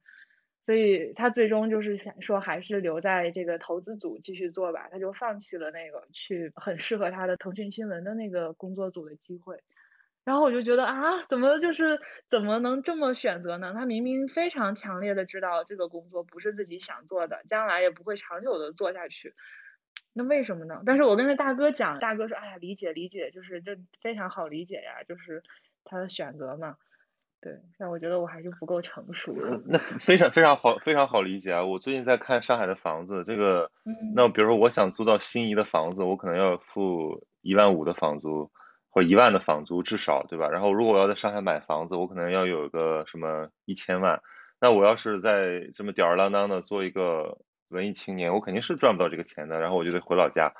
[0.65, 9.57] 所以他最终就是想说还是留在这个投资组继续做吧，他就放弃了那个去很适合他的腾讯新闻的那个工作组的机会。
[10.23, 11.97] 然后我就觉得啊，怎么就是
[12.29, 13.73] 怎么能这么选择呢？
[13.73, 19.33] 他明明非常强烈的知道这个工作不是自己想做的，将来也不会长久的做下去。
[20.13, 20.81] 那为什么呢？
[20.85, 25.43] 但是我跟那大哥讲，大哥说：“哎呀，理解理解，就是这非常好理解呀，就是
[25.83, 26.75] 他的选择嘛。”
[27.39, 29.31] 对，但我觉得我还是不够成熟。
[29.67, 31.63] 那非常非常好，非常好理解啊！
[31.63, 33.69] 我最近在看上海的房子，这个，
[34.15, 38.49] 那比如说我想租到心仪的房子，我可能要付一万五的房租，
[38.89, 40.49] 或一万的房租至少，对吧？
[40.49, 44.19] 然后如果我要在上海买房子，我可能要有个什么一千万。
[44.59, 47.37] 那我要是在这么吊儿郎当的做一个。
[47.69, 50.51] 文艺青年，我肯定是赚不到这个钱的，然后我就得回老家。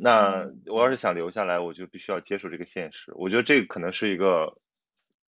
[0.00, 3.12] 那我要是想留下来，我就必须要接受这个现实。
[3.14, 4.56] 我觉得这个可能是一个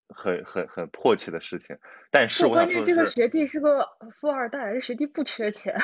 [0.08, 1.76] 很很很迫切的事情。
[2.10, 5.74] 但是，关键这个学弟是个富二代，这学弟不缺钱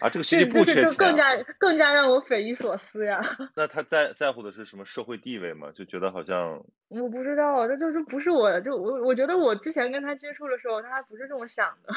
[0.00, 3.20] 啊，这个 学弟不缺钱，更加更加让我匪夷所思呀。
[3.56, 5.72] 那他在在乎的是什么社会地位吗？
[5.74, 11.92] 就觉得好像 我不知道，他就是不是我，就我我觉得我之前跟他接触的时候，他还不是这么想的。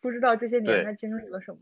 [0.00, 1.58] 不知道这些年他经历了什么。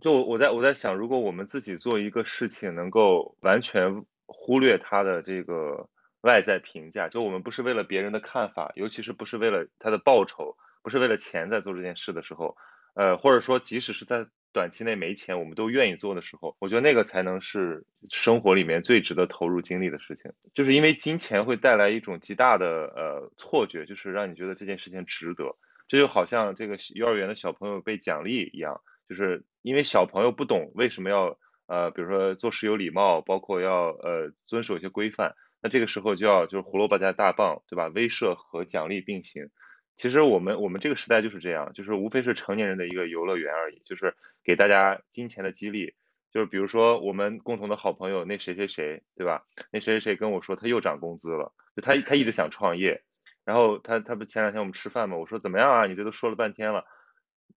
[0.00, 5.88] 就我在我在想，如果我们自己做一个事情，能够完全忽略他的这个
[6.22, 12.56] 外在评价，就我们不是为了别人的看法，尤其是不是为了他的报酬，不是为了钱在做这件事的时候，
[12.94, 20.32] 呃，或者说即使是在短期内没钱，我们都愿意做的时候，我觉得那个才能是生活里面最值得投入精力的事情。
[20.54, 22.66] 就是因为金钱会带来一种极大的
[22.96, 25.56] 呃错觉，就是让你觉得这件事情值得。
[25.90, 37.88] 这就好像这个幼儿园的小朋友被奖励一样，就是因为小朋友不懂为什么要呃，比如说做事有礼貌，包括要呃遵守一些规范，那这个时候就要就是胡萝卜加大棒，对吧？
[37.88, 39.50] 威慑和奖励并行。
[39.96, 45.92] 其实我们我们这个时代就是这样，就是无非是成年人的一个游乐园而已，就是给大家金钱的激励。
[46.32, 49.42] 就是比如说我们共同的好朋友那谁谁谁，对吧？
[49.72, 53.02] 那谁谁谁跟我说他又涨工资了，就他他一直想创业。
[53.50, 55.84] 然后他他不前两天我们吃饭嘛，我说怎么样啊？
[55.84, 56.84] 你这都说了半天了。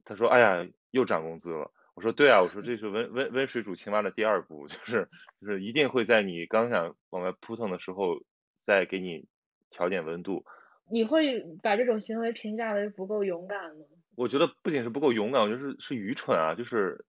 [0.07, 5.07] 他说：“哎呀，又涨工资了。”我说：“对啊，我说这是温温温水煮青蛙的第二步，就是
[5.39, 8.17] 就是一定会在你刚想往外扑腾的时候，
[8.63, 9.27] 再给你
[9.71, 10.43] 调点温度。”
[10.91, 13.85] 你会把这种行为评价为不够勇敢吗？
[14.17, 16.55] 我觉得不仅是不够勇敢，我觉得是是愚蠢啊！
[16.55, 17.05] 就是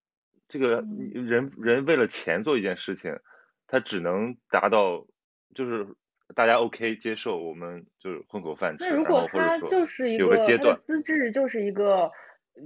[0.50, 3.18] 这个人人为了钱做一件事情，
[3.66, 5.08] 他只能达到
[5.56, 5.88] 就是。
[6.36, 8.84] 大家 OK 接受，我们就是混口饭吃。
[8.84, 12.12] 那如果他就是一个阶段资质，就是一个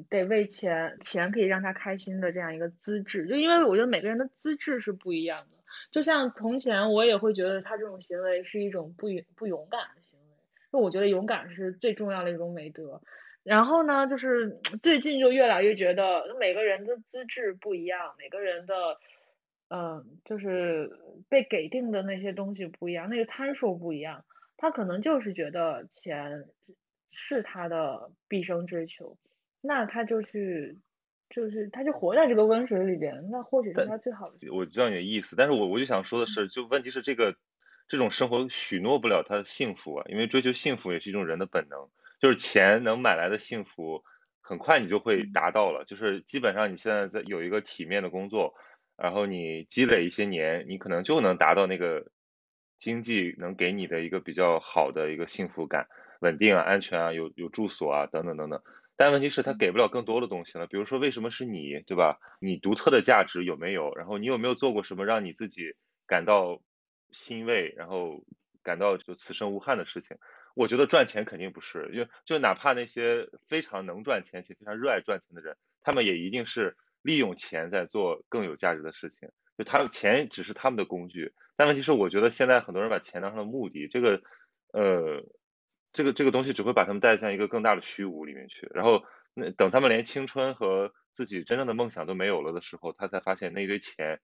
[0.09, 3.25] 得为钱，钱可以让他开心的这样一个资质。
[3.25, 5.57] 就因为我觉得每个人的资质是不一样的。
[5.91, 10.25] 就像从前我也会觉得他这种行为是一种不勇不勇敢的行为，
[10.71, 13.01] 因为我觉得勇敢是最重要的一种美德。
[13.43, 18.73] 然后呢，就是 最近就越来越觉得每个人的资质不一样，每个人的。
[19.69, 20.89] 嗯，就是
[21.27, 24.23] 被给定的那些东西不一样，那个参数不一样，
[24.55, 26.45] 他可能就是觉得钱
[27.11, 29.17] 是他的毕生追求，
[29.59, 30.77] 那他就去，
[31.29, 34.37] 就是他就活在这个温水里边，那或许是他最好的。
[34.53, 37.35] 我知道你的意思，但是我我就想说的是，就问题是这个
[37.89, 41.89] 这种生活许诺不了他的幸福啊，因为追求幸福也是一种人的本能，
[42.21, 44.01] 就是钱能买来的幸福，
[44.39, 48.53] 很快你就会达到了，就是基本上你现在在有一个体面的工作。
[48.97, 52.11] 然后你积累一些年，你可能就能达到那个
[52.77, 55.87] 经济能给你的一个比较好的一个幸福感、
[56.21, 58.61] 稳定啊、安全啊、有有住所啊等等等等。
[58.95, 60.65] 但问题是，他给不了更多的东西了。
[60.65, 62.17] 比如说，为什么是你，对吧？
[62.41, 63.93] 你独特的价值有没有？
[63.95, 65.75] 然后你有没有做过什么让你自己
[66.07, 66.59] 感到
[67.11, 68.23] 欣慰，然后
[68.63, 70.17] 感到就此生无憾的事情？
[70.55, 76.75] 我觉得赚钱肯定不是，就就哪怕那些非常能赚钱且非常热爱赚钱的人，他们也一定是。
[77.07, 84.21] 利用钱在做更有价值的事情，就他钱只是他们的工具，但问题是，我觉得现在很多人把钱当成了目的，这个，
[84.73, 85.23] 呃，
[85.93, 88.67] 这个这个东西只会把他们带向一个更大的虚无里面去。
[88.73, 89.01] 然后
[89.33, 94.19] 那等他们连青春和自己真正的梦想都没有了的时候，他才发现那堆钱。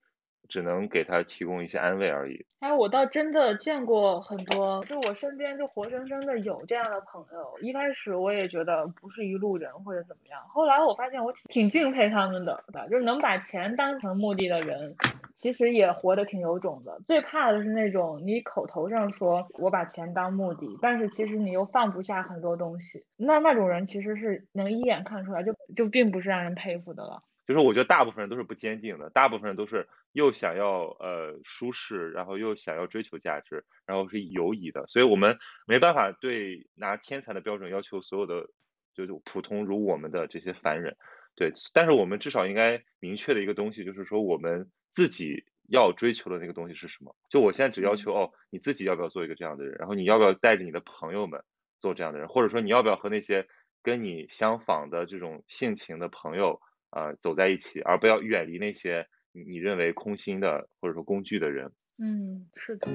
[0.48, 2.46] 只能给他提供一些安慰而已。
[2.60, 7.60] 哎，我倒真的见过很多，就我身边就活生生的有这样的朋友。
[7.62, 14.96] 一开始我也觉得不是一路人或者怎么样，后来我发现我挺敬佩他们的，就是能把钱当成目的的人，
[15.36, 17.02] 其实也活得挺有种的。
[17.06, 27.22] 最怕的是那种你口头上说我把钱当目的，但是其实你又放不下很多东西，那那种人其实是能一眼看出来，就就并不是让人佩服的了。
[27.46, 35.38] 就是我觉得大部分人都是不坚定的，大部分人都是又想要呃舒适，然后又想要追求价值，然后是犹疑的，所以我们
[35.68, 38.48] 没办法对拿天才的标准要求所有的
[38.94, 40.96] 就是普通如我们的这些凡人，
[41.36, 47.16] 对，但是我们至少应该明确的一个东西就是说我们自己要追求的那个东西是什么？
[47.30, 49.76] 就我现在只要求哦，你自己要不要做一个这样的人？
[49.80, 51.44] 然后你要不要带着你的朋友们
[51.80, 52.28] 做这样的人？
[52.28, 53.48] 或者说你要不要和那些
[53.82, 56.62] 跟你相仿的这种性情的朋友？
[56.96, 61.72] 呃，走在一起，而不要远离那些你认为空心的或者说工具的人。
[61.98, 62.88] 嗯，是的。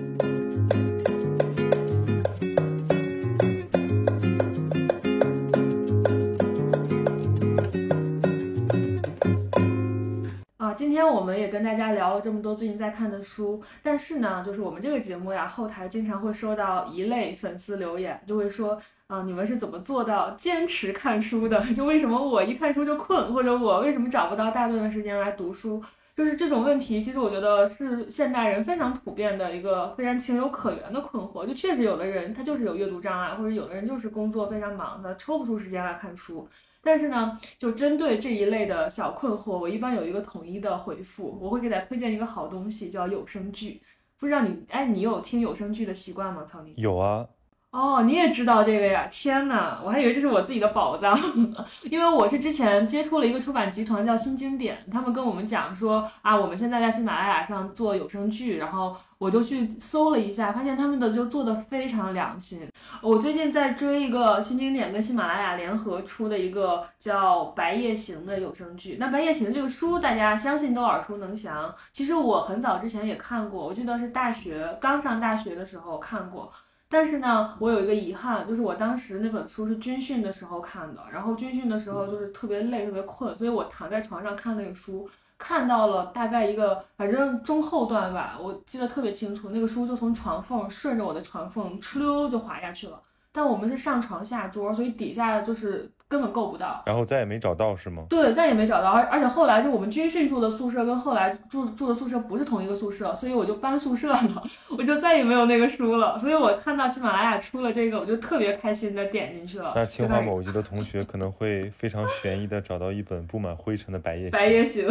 [10.58, 18.80] 啊，今天我们也跟大家聊了这么多最近在看的书，但是呢，就是我们这个节目呀，后台经常会收到一类粉丝留言，就会说。
[19.08, 21.58] 啊，你们是怎么做到坚持看书的？
[21.74, 25.82] 就为什么我一看书就困，或者我为什么找不到大段的时间来读书？
[26.18, 31.46] 就是这种问题，其实我觉得是现代人非常普遍的一个非常情有可原的困惑。
[31.46, 36.48] 就确实有的人他就是有阅读障碍，或者有的人就是工作非常忙，他抽不出时间来看书。
[36.82, 43.80] 但是呢，就针对这一类的小困惑，我一般有一个统一的回复，我会给大家推荐一个好东西，叫有声剧。
[44.18, 46.42] 不知道你，哎，你有听有声剧的习惯吗？
[46.44, 47.24] 曹宁有啊。
[47.70, 49.06] 哦，你也知道这个呀？
[49.10, 51.16] 天呐，我还以为这是我自己的宝藏，
[51.90, 62.66] 因为我是之前接触了一个出版集团叫新经典，他们跟我们讲说啊，我们现在在喜马拉雅上做有声剧，然后我就去搜了一下，发现他们的就做的非常良心。
[63.02, 68.96] 我最近在追一个新经典跟喜马拉雅联合出的一个叫《白夜行》的有声剧。
[68.98, 76.50] 那《白夜行》这个书大家相信都耳熟能详，其实我很早之前也看过，我记得是大学刚上大学的时候看过。
[76.88, 93.00] 但是呢，我有一个遗憾，就是我当时那本书是军训的时候看的，然后军训的时候就是特别累、特别困，所以我躺在床上看那个书，看到了大概一个反正中后段吧，我记得特别清楚，那个书就从床缝顺着我的床缝哧溜就滑下去了。
[93.30, 95.90] 但我们是上床下桌，所以底下就是。
[96.08, 98.04] 根本够不到，然后再也没找到是吗？
[98.08, 104.42] 对，再也没找到，而而且后来就我们军训住的宿舍跟后来住住的宿舍不是同一个宿舍，所以我就搬宿舍了，
[104.76, 106.18] 我就再也没有那个书了。
[106.18, 109.72] 所以我看到喜马拉雅出了这个，我就特别开心的点进去了。
[109.76, 114.88] 那清华某一级的同学可能会非常悬疑的找到一本布满灰尘的《白夜行白夜行》。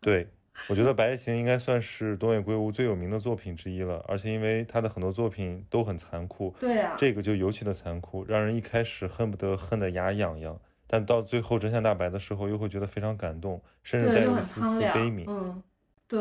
[0.00, 0.28] 对。
[0.68, 15.24] 我觉得《白夜行》应该算是东野圭吾最有名的作品之一了，而且因为他的很多作品都很残酷，对啊，这个就尤其的残酷，让人一开始恨不得恨得牙痒痒，但到最后真相大白的时候，又会觉得非常感动，甚至带有一丝丝悲悯。
[15.26, 15.62] 嗯，
[16.06, 16.20] 对。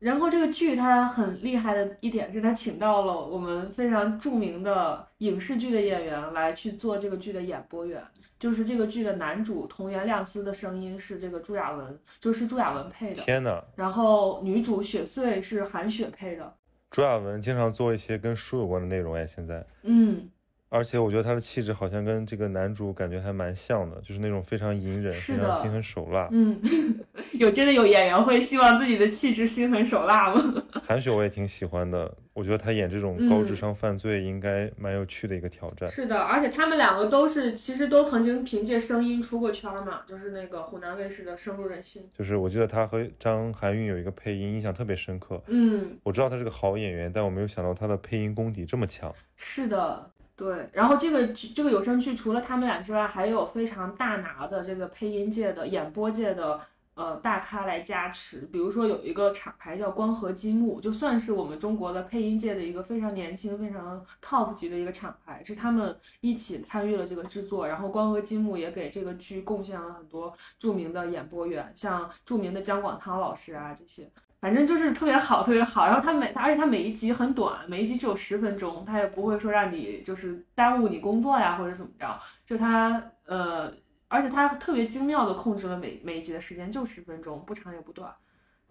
[0.00, 8.02] 然后这个剧它很厉害的一点是，它请到了我们非常著名的影视剧的演员来去做这个剧的演播员。
[8.38, 13.22] 就是这个剧的男主桐原亮司的声音是这个朱亚文，就是朱亚文配的。
[13.22, 13.62] 天呐！
[13.76, 16.54] 然后女主雪穗是韩雪配的。
[16.90, 19.62] 朱亚文经常做一些跟书有关的内容哎，现在。
[19.82, 20.30] 嗯。
[20.72, 26.28] 而且我觉得他的气质好像跟这个男主感觉还蛮像的，就是那种非常隐忍、非常心狠手辣。
[26.30, 26.58] 嗯，
[27.34, 30.62] 有真的有演员会希望自己的气质心狠手辣吗？
[30.86, 35.90] 韩雪我也挺喜欢的，我觉得她演这种高智商犯罪应该蛮有趣的一个挑战。
[35.90, 42.02] 是的，而且他们两个都是其实都曾经凭借声音出过圈嘛，就是那个湖南卫视的《深入人心》。
[42.16, 45.42] 就是我记得他和张含韵有一个配音，印象特别深刻。
[45.48, 49.12] 嗯，我知道他是个好演员，但我没有想到他的配音功底这么强。
[49.36, 50.10] 是的。
[50.40, 56.58] 对，然后这个这个有声剧除了他们俩之外，还有非常大拿的这个配音界的演播界的
[56.94, 58.48] 呃大咖来加持。
[58.50, 67.68] 比如说有一个厂牌叫光合积木，就算是我们中国的配音界的一个非常年轻、非常 top 级的一个厂牌，是他们一起参与了这个制作。
[67.68, 74.10] 然后光合积木也给这个剧贡献了很多著名的演播员，像著名的姜广涛老师啊这些。
[74.40, 75.84] 反正就是特别好，特别好。
[75.86, 82.18] 然后它每，而且它每一集很短，每一集只有十分钟，它也不会说让你就是耽误你工作呀或者怎么着。
[82.44, 83.70] 就它，呃，
[84.08, 88.10] 而且它特别精妙的控制了每每一集的时间，就十分钟，不长也不短。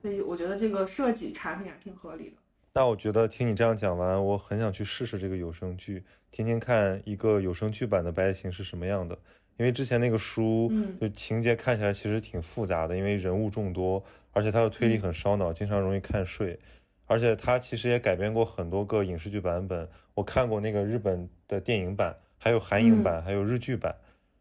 [0.02, 2.38] 所以我觉得这个设计产品还挺合理的。
[2.74, 9.18] 那我觉得听你这样讲完，我很想去试试这个有声剧，听听看一个有声剧版的《白夜行》是什么样的。
[9.60, 14.02] 因为之前那个书，就情节看起来其实挺复杂的，因为人物众多，
[14.32, 16.58] 而且它的推理很烧脑，经常容易看睡。
[17.06, 23.94] 而且它其实也改编过很多个影视剧版本，我看过那个日本的电影版，还有韩影版，还有日剧版。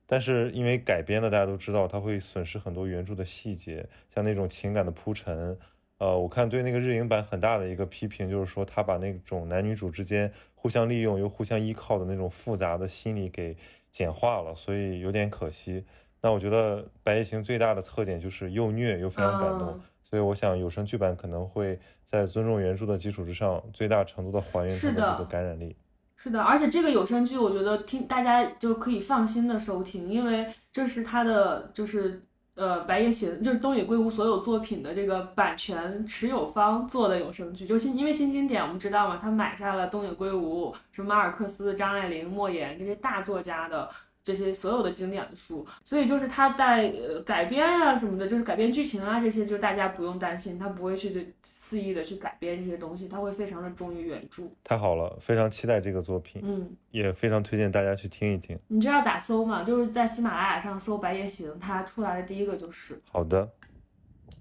[0.07, 5.59] 但是因为改编的，大家都知道它会损失很多原著的细节，像那种情感的铺陈。
[5.99, 13.57] 呃，我看对那个日影版很大的一个批评就是说，他把那种男女主之间互相利用又互相依靠的那种复杂的心理给
[13.99, 15.84] 简化了，所以有点可惜。
[16.20, 21.78] 那我觉得《白夜行》最大的特点就是又虐又非常感动，所以我想有声剧版可能会。
[22.11, 25.76] 在尊重原著的基础之上，最大程度的还原它的这个感染力。
[26.16, 32.22] 是的，而且这个有声剧，我觉得听大家就可以放心的收听，因为这是它的，就是
[32.59, 37.65] 呃，白夜行，就是东野圭吾所有作品的这个版权持有方做的有声剧。
[37.65, 43.89] 就新，因为新经典，我们知道嘛，他买下了东野圭吾、什么马尔克斯、张爱玲、莫言这些大作家的。
[44.29, 54.43] 这些所有的经典的书，所以就是他在呃改编啊什么的，就是改编剧情啊这些，就是大家不用担心，他不会去就肆意的去改编这些东西，他会非常的忠于原著。
[54.62, 58.59] 太好了，非常期待这个作品，嗯，也非常推荐大家去听一听。
[58.68, 59.64] 你知道咋搜吗？
[59.64, 63.01] 就是在喜马拉雅上搜《白夜行》，它出来的第一个就是。
[63.11, 63.49] 好的，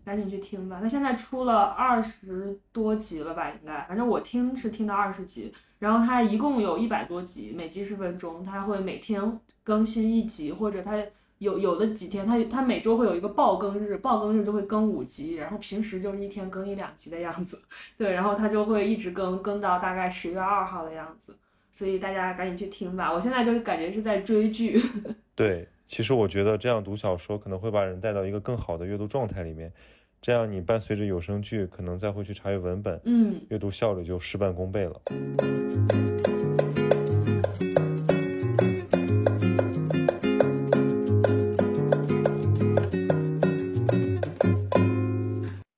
[0.03, 0.79] 赶紧去听吧。
[0.81, 3.49] 它现在出了二十多集了吧？
[3.49, 5.53] 应该，反正我听是听到二十集。
[5.80, 10.97] 然后它一共有一百多集，每集十分钟，它会每天更新一集，或者它
[11.39, 17.61] 有有的几天，它它每周会有一个爆更日，爆更日就会更五集，然后平时就是一天更一两集的样子，
[17.97, 21.38] 对，然后它就会一直更，更到大概十月二号的样子，
[21.71, 24.82] 所以大家赶紧去听吧，我现在就感觉是在追剧。
[25.36, 29.71] 对，其实我觉得这样读小说可能会把人带到一个更好的阅读状态里面。
[30.20, 35.01] 这样，你伴随着有声剧，可能再会去查阅文本，嗯，阅读效率就事半功倍了。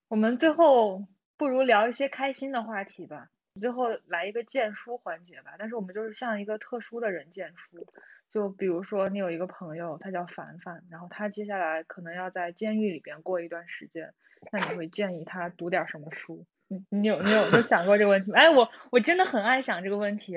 [0.08, 1.06] 我们最后
[1.38, 3.30] 不如聊一些开心的话题吧。
[3.60, 7.86] 最后来一个荐书环节吧，但是我们就是像一个特殊的人荐书，
[8.30, 14.14] 就比如说你有一个朋友，他叫凡凡，然后他接下来可能要在监狱里边过一段时间。
[14.52, 16.46] 那你会建议他读点什么书？
[16.68, 18.38] 你你有你有有想过这个问题吗？
[18.38, 20.34] 哎，我我真的很爱想这个问题，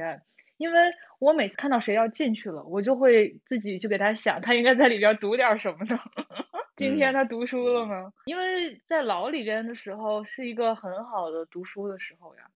[0.57, 5.99] 因为我每次看到谁要进去了，我就会自己去给他想，他应该在里边读点什么呢？
[6.77, 8.13] 今天他读书了吗？
[8.25, 12.51] 因为在牢里边的时候是一个很好的读书的时候呀。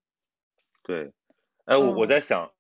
[0.82, 1.12] 对，
[1.66, 2.50] 哎，我我在想。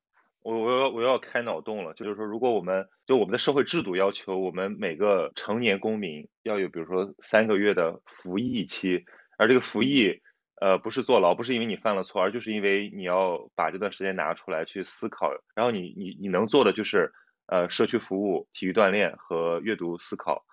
[0.46, 9.04] 我我要我要开脑洞了，就是说，如果我们就我们的社会制度要求我们每个成年公民要有，比如说三个月的服役期，
[9.38, 10.20] 而这个服役，
[10.60, 17.12] 呃，不是坐牢，不是因为你犯了错，而就是因为你要把这段时间拿出来去思考，然后你你你能做的就是，
[17.46, 20.44] 呃，社区服务、体育锻炼和阅读思考，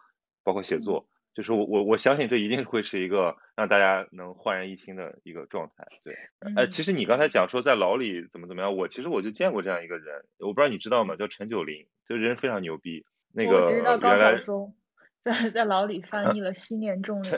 [0.43, 1.07] 包括写作。
[1.33, 5.87] 就是我我我相信这一定会是一个让大家能焕然一新的一个状态。
[6.03, 6.15] 对，
[6.55, 11.15] 呃，其实你刚才讲说在牢里怎么怎么样，我其实我就见过这样一个人，我不知道你知道吗？
[11.15, 13.03] 叫陈九龄，这人非常牛逼。
[13.33, 14.75] 那个我知道高晓松
[15.23, 17.31] 在在牢里翻译了《西念重人》。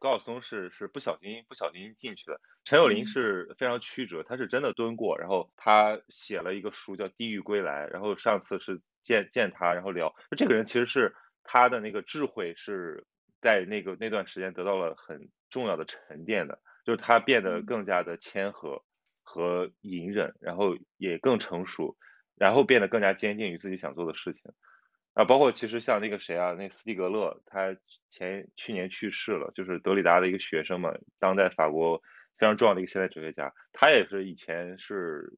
[0.00, 13.04] 高晓松是是不小心不小心进去的，陈九龄是非常曲折，他是真的蹲过，然后他写了一个书叫《地狱归来》，然后上次是见见他，然后聊，这个人其实是他的那个智慧是。
[13.44, 18.82] 在那个那段时间得到了很重要的沉淀的，就是他变得更加的谦和
[19.22, 21.94] 和隐忍，然后也更成熟，
[22.36, 24.50] 然后变得更加坚定于自己想做的事情。
[25.12, 27.76] 啊，包括其实像那个谁啊，那斯蒂格勒，他
[28.08, 31.98] 前去年去世了，就是德里达的一个学生嘛，当代法国
[32.38, 35.36] 非常重要的一个现代哲学家，他也是以前是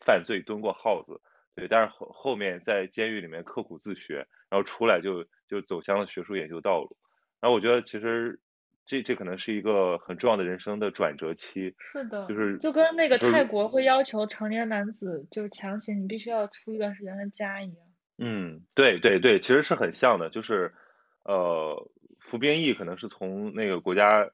[0.00, 1.20] 犯罪蹲过耗子，
[1.54, 6.96] 对，但是后后面在监狱里面刻苦自学，然后出来就就走向了学术研究道路。
[7.40, 8.40] 然后我觉得，其实
[8.86, 11.74] 这这可能是一个很重要的人生的转折期。
[11.78, 17.76] 是的，就是就跟那个泰国会要求成年男子就是强行你必须要出一段时间的家一样。
[18.18, 20.72] 嗯，对对对，其实是很像的，就是
[21.24, 21.90] 呃，
[22.20, 24.30] 服兵役可能是从那个国家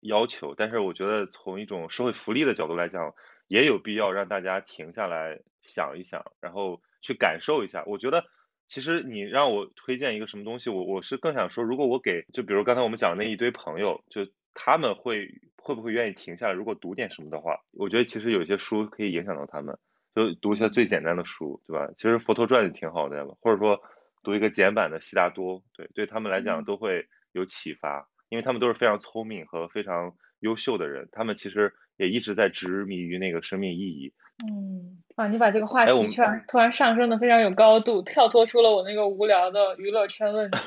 [0.00, 3.14] 要求，但是我觉得从一种社会福利的角度来讲，
[3.50, 7.84] 也有必要让大家停下来想一想，然后去感受一下。
[7.86, 8.24] 我觉得。
[8.72, 14.24] 其实你让我推荐一个什么东西，我我是更想说，如果我给，就比如刚才我们讲的那一堆朋友，就
[14.54, 19.76] 他们会会不会愿意停下来，如果读点什么的话，我觉得其实有些书可以影响到他们，
[20.14, 21.92] 就读一些最简单的书，对吧？
[21.96, 23.76] 其实《佛陀传》也挺好的呀，或者说
[24.22, 34.12] 读一个简版的《悉达多》，对，对他们来讲都会有启发，因为他们都是非常聪明和非常优秀的人，他们其实也一直在执迷于那个生命意义。
[34.48, 40.58] 嗯，啊，你把这个话题突然突然上升的非常有高度，跳脱出了我那个无聊的娱乐圈问题。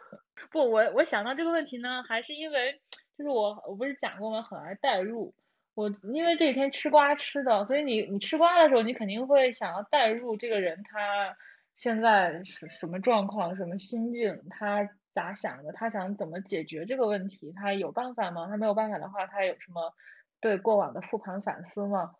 [0.52, 2.78] 不，我我想到这个问题呢，还是因为
[3.16, 4.42] 就是我我不是讲过吗？
[4.42, 5.34] 很爱代入。
[5.74, 11.34] 我因为这几天吃瓜吃的，所以你你吃瓜的时候，你肯定会想要代入这个人他
[11.74, 18.46] 现在是什么状况、什么心境，他咋想的，他想怎么解决这个问题，他有办法吗？
[18.48, 19.94] 他没有办法的话，他有什么
[20.42, 22.10] 对过往的复盘反思吗？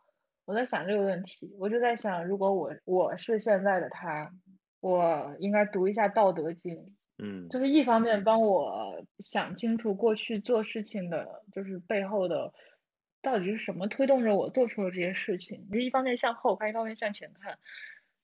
[0.47, 4.33] 我在想这个问题，我就在想，如果我我是现在的他，
[4.81, 6.75] 我应该读一下《道德经》，
[7.19, 12.55] 嗯，就是一方面帮我想清楚过去做事情的，就是背后的。
[13.25, 15.69] 到底是什么推动着我做出了这些事情？
[15.71, 17.57] 就一方面向后看，一方面向前看。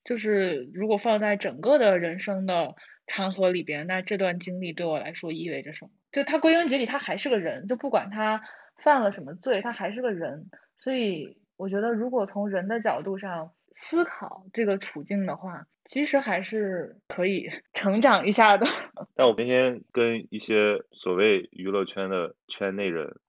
[0.03, 2.75] 就是如果放在整个的人生的
[3.07, 5.91] 长河里边，那这段经历对我来说意味着什么？
[6.11, 8.41] 就他归根结底，他还是个人，就不管他
[8.83, 10.49] 犯了什么罪，他还是个人。
[10.79, 18.65] 所以我觉得，如果从人的角度上思考这个处境的话，其实还是可以 成长一下的。
[19.15, 23.19] 但我那天跟一些所谓娱乐圈的圈内人。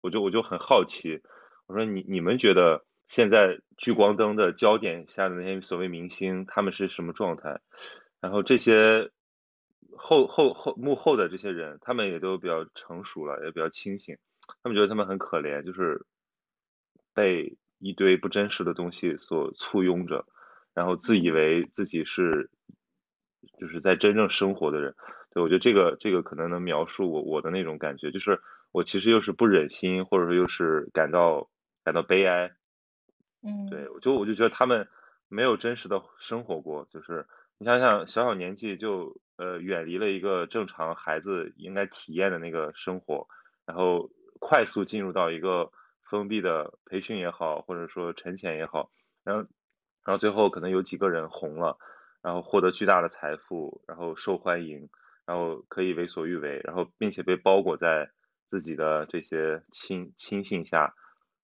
[0.00, 1.22] 我就我就很好奇，
[1.66, 7.58] 我说你你们觉得现在聚光灯的焦点下的那些所谓明星，他们是什么状态？
[8.20, 9.10] 然后这些
[9.96, 14.18] 后后后幕后的这些人，他们也都比较成熟了，也比较清醒。
[14.62, 16.04] 他们觉得他们很可怜，就是
[17.14, 20.26] 被一堆不真实的东西所簇拥着，
[20.74, 22.50] 然后自以为自己是
[23.58, 24.94] 就是在真正生活的人。
[25.30, 28.40] 对我觉得这个这个可能能描述我我的那种感觉，就是。
[28.74, 31.48] 我其实又是不忍心，或者说又是感到
[31.84, 32.56] 感到悲哀，
[33.40, 34.88] 嗯，对我就我就觉得他们
[35.28, 37.24] 没有真实的生活过，就是
[37.56, 43.28] 你想想，小小年纪就呃远离了一个正常孩子应该体验的那个生活，
[43.64, 44.10] 然后
[44.44, 45.72] 快速进入到一个
[46.10, 48.90] 封闭的培训也好，或者说沉潜也好，
[49.24, 49.42] 然后
[50.04, 51.78] 然后最后可能有几个人红了，
[52.20, 54.90] 然后获得巨大的财富，然后受欢迎，
[55.24, 58.10] 然后可以为所欲为，然后并且被包裹在。
[58.50, 60.94] 自己的这些亲亲信下，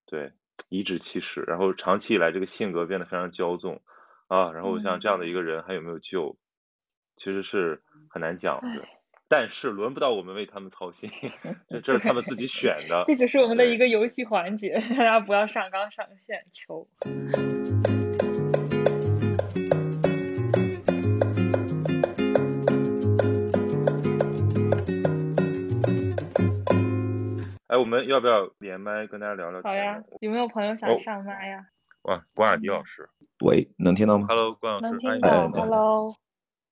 [0.07, 0.32] 对
[0.68, 3.82] 颐指气使，然后长期以来这个性格变得非常骄纵
[4.28, 6.38] 啊，然后像这样的一个人还有没有救，
[7.16, 8.86] 其实是很难讲的。
[9.32, 11.08] 但是轮不到我们为他们操心，
[11.70, 13.04] 这这是他们自己选的。
[13.06, 16.88] 这只是我们的一个游戏环节， 大家不要上纲上线，求。
[27.68, 29.62] 哎，我们要不要连麦跟大家聊聊？
[29.62, 31.64] 好呀，有没有朋友想上麦呀？
[32.02, 33.08] 哇，关雅迪老师，
[33.44, 35.48] 喂，能听到吗？Hello，关老师，能听到。
[35.50, 36.16] Hello，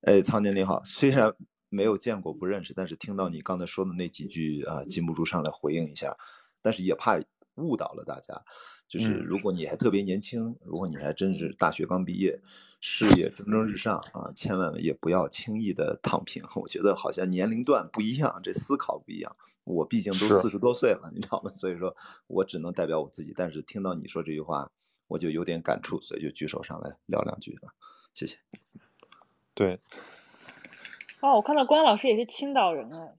[0.02, 1.32] 哎，苍年你好，虽然
[1.68, 6.16] 没有见过不认识，但是听到你刚才说的那几句啊，禁不住上来回应一下，
[6.62, 7.20] 但是也怕
[7.54, 8.42] 误导了大家。
[8.86, 12.40] 就是如果你还特别年轻，如果你还真是大学刚毕业，
[12.80, 16.42] 事业蒸蒸日上啊，千万也不要轻易的躺平。
[16.56, 19.36] 我觉得好像年龄段不一样，这思考不一样。
[19.64, 21.52] 我毕竟都四十多岁了，你知道吗？
[21.52, 21.94] 所以说
[22.28, 23.34] 我只能代表我自己。
[23.36, 24.70] 但是听到你说这句话，
[25.06, 27.74] 我就有点感触，所以就举手上来聊两句了。
[28.14, 28.38] 谢谢。
[29.52, 29.78] 对。
[31.20, 33.14] 哦，我看到关老师也是青岛人哎。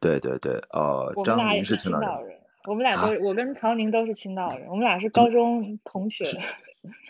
[0.00, 2.38] 对对对，呃，张宁是青岛人。
[2.66, 6.24] 我们俩都，我跟曹宁都是青岛人，我们俩是高中同学。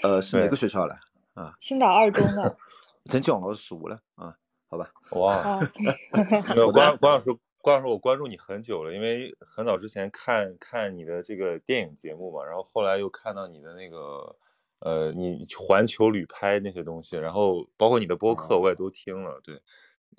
[0.03, 0.97] 呃，是哪个学校的？
[1.35, 2.57] 啊， 青岛二中的。
[3.05, 4.37] 真叫我十五了啊？
[4.69, 4.91] 好吧。
[5.13, 5.61] 哇。
[6.73, 14.37] 关关老师，关老师，我关注你很久了，因为很早之前看看你的这个电影节目嘛，然后后来又看到你的那个，
[14.85, 19.61] 呃，你环球旅拍那些东西，然后包括你的播客我也都听了，对。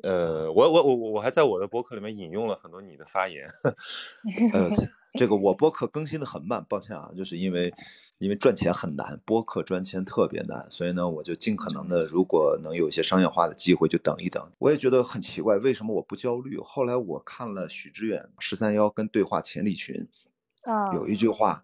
[0.03, 3.47] 呃，我我我我还在我的播客里面引用了很多你的发言。
[4.51, 4.69] 呃，
[5.17, 7.73] 这个我播客更新的很慢，抱歉啊，就是因为
[8.17, 14.45] 因为赚钱很难，播客赚钱特别难，所以呢，我就尽可能的，如果能有一些商业化的机会，就等一等。
[14.57, 16.59] 我也觉得很奇怪，为什么我不焦虑？
[16.59, 20.05] 后来我看了许知远十三幺跟对话钱理群，
[20.63, 21.63] 啊，有一句话，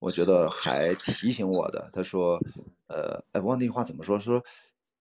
[0.00, 2.40] 我觉得还提醒我的，他说，
[2.88, 4.18] 呃，哎，忘那句话怎么说？
[4.18, 4.42] 说。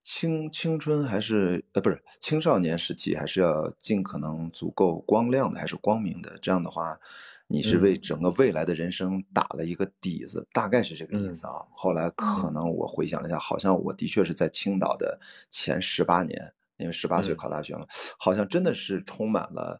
[0.01, 6.35] 青青春还是呃不是青少年时期，还是要尽可能足够光亮的，还是光明的。
[6.41, 6.99] 这样的话，
[7.45, 11.63] 你是为整个未来的人生打了一个底子，大概是这个意思啊。
[11.75, 15.19] 后来可能我回想了一下，好像我的确是在青岛的
[15.51, 17.85] 前十八年，因为十八岁考大学了，
[18.17, 19.79] 好像真的是充满了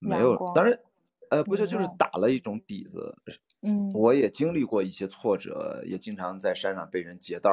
[0.00, 0.78] 没有，当然，
[1.30, 3.16] 呃，不就就是打了一种底子。
[3.66, 7.50] 嗯，我也经历过一些挫折，也经常在山上被人劫道。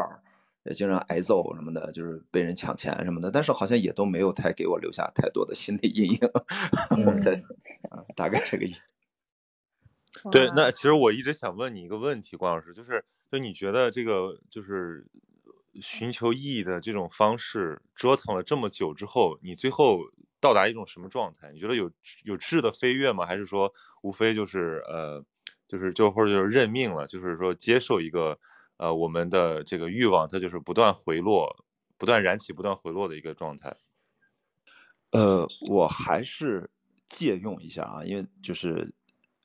[0.65, 6.19] 也经常挨揍什么的，就是被人抢钱什么的，但是好像也都没有太给我留下太多的心理阴影。
[7.05, 7.43] 我在，
[8.15, 8.93] 大概这个意思。
[10.31, 15.05] 对，那其实我一直想问你一个问题，关老师，就是就你觉得这个就是
[15.81, 19.99] 寻求意义的这种方式，折腾了这么久之后，你最后
[20.39, 21.51] 到达一种什么状态？
[21.51, 21.91] 你觉得有
[22.23, 23.25] 有质的飞跃吗？
[23.25, 25.21] 还是说无非就是呃，
[25.73, 28.37] 就是就或者就是认命了，就是说接受一个
[28.77, 31.65] 呃我们的这个欲望，它就是不断回落、
[31.97, 33.75] 不断燃起、不断回落的一个状态？
[35.09, 36.69] 呃，我还是
[37.09, 38.93] 借用一下啊，因为就是。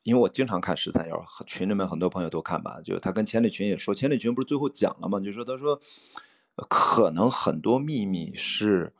[0.03, 5.19] 因为我经常看十三幺，群里面很多朋友都看吧，就他跟千里群也说，千里群不是最后讲了吗？
[5.19, 5.79] 就说他说，
[6.67, 8.91] 可能很多秘密是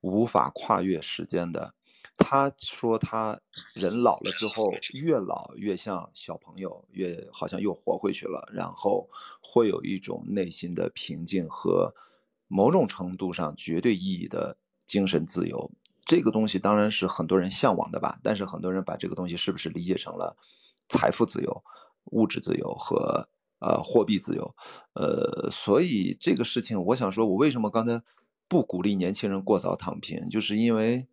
[0.00, 1.74] 无法跨越时间的。
[2.16, 3.38] 他说他
[3.74, 9.08] 人老了之后，越老越像小朋友，越好像又活回去了，然后
[9.42, 11.94] 会有一种内心的平静和
[12.48, 14.56] 某种程度上绝对意义的
[14.86, 15.70] 精神自由。
[16.04, 20.36] 这个东西当然是很多人向往的吧，但是很多人把这个东西是不是理解成了
[20.88, 21.64] 财富自由、
[22.12, 24.54] 物质自由和呃货币自由？
[24.94, 28.00] 呃，所以这个事情，我想说，我为什么刚才
[28.46, 31.08] 不鼓励年轻人过早躺平，就是因为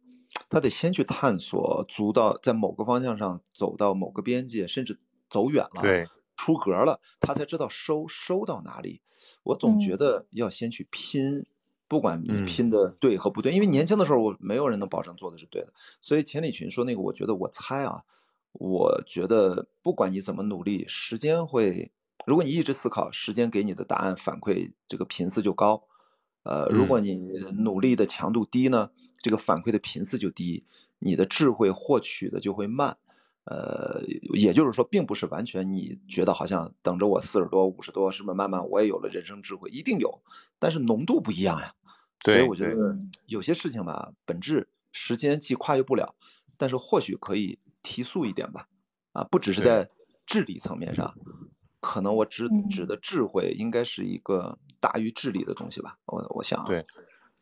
[0.54, 5.00] 他得先去探索，足到在某个方向上走到某个边界，甚至
[5.30, 9.02] 走远了，对，出格了，他才知道收收到哪里。
[9.44, 11.46] 我总觉得要先去拼。
[11.86, 18.04] 不管你拼的对和不对，因为年轻的时候我没有人能保证做的是对的，所以钱理群说那个，我觉得我猜啊，
[18.54, 21.92] 我觉得不管你怎么努力，时间会，
[22.26, 25.84] 如果你一直思考，时间给你的答案反馈这个频次就高，
[26.44, 27.14] 呃，如果你
[27.60, 30.66] 努力的强度低呢，这个反馈的频次就低，
[31.00, 32.98] 你的智慧获取的就会慢，
[33.46, 34.02] 呃，
[34.34, 39.70] 也就是说，并不是完全你觉得好像等着我四十多、五十多，是不是慢慢我也有了人生智慧？
[39.70, 40.22] 一定有，
[40.60, 41.74] 但是浓度不一样呀。
[42.24, 46.16] 所以我觉得有些事情吧，本质时间既跨越不了，
[46.58, 48.68] 但是或许可以提速一点吧。
[49.12, 49.88] 啊，不只是在
[50.26, 51.14] 智力层面上，
[51.80, 55.98] 可能我指指的智慧应该是一个大于智力的东西吧。
[56.08, 56.86] 我我想，对，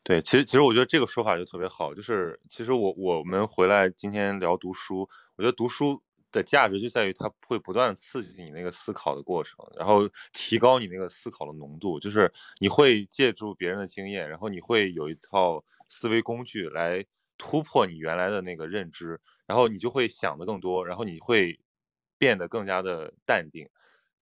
[0.04, 6.00] 对，其实其实我觉得这个说法就特别好，就是其实我我们回来今天聊读书，我觉得读书。
[6.34, 12.00] 的价值就在于它会不断刺激你那个思考的过程，然后提高你那个思考的浓度。
[12.00, 12.32] 就是
[12.62, 17.06] 你会借助别人的经验，然后你会有一套思维工具来
[17.38, 21.60] 突破你原来的那个认知，然后你就会想的更多，然后你会
[22.18, 23.68] 变得更加的淡定。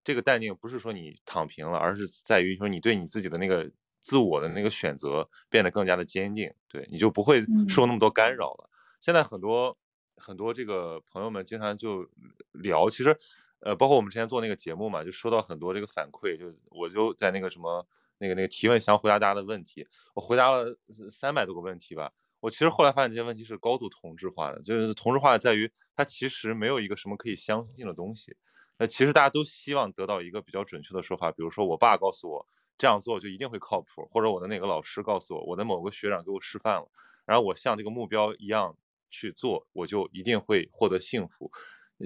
[0.10, 6.52] 这个淡定不是说你躺平了，而是在于说你对你自己的那个自我的那个选择变得更加的坚定。
[6.68, 8.70] 对，你就不会受那么多干扰了。
[9.00, 9.78] 现在很多。
[10.22, 12.06] 很多这个朋友们经常就
[12.52, 13.18] 聊，其实，
[13.62, 17.88] 呃，包括我们之前做那个节目嘛，就收到很多这个反馈，就我就在那个什么
[18.18, 20.78] 那个那个提问箱回答大家的问题，我回答了
[21.10, 22.12] 三百多个问题吧。
[22.42, 28.36] 我其实后来发现这些问题是高度同质化的，就是同质化在于它其实没有一个什么可以相信的东西。
[28.80, 32.48] 那其实大家都希望得到一个比较准确的说法，比如说我爸告诉我
[32.80, 36.90] 这样做就一定会靠谱，或者我的哪个老师告诉我，我的某个学长给我示范了，
[37.26, 38.76] 然后我像这个目标一样。
[39.12, 41.52] 去做，我就一定会获得幸福。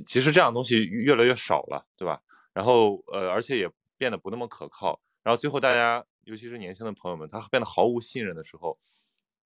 [0.05, 2.21] 其实这样东西越来越少了，对吧？
[2.53, 5.01] 然后呃，而且也变得不那么可靠。
[5.21, 8.79] 然后最后大家，尤其是年轻的朋友们，他变得毫无信任的时候，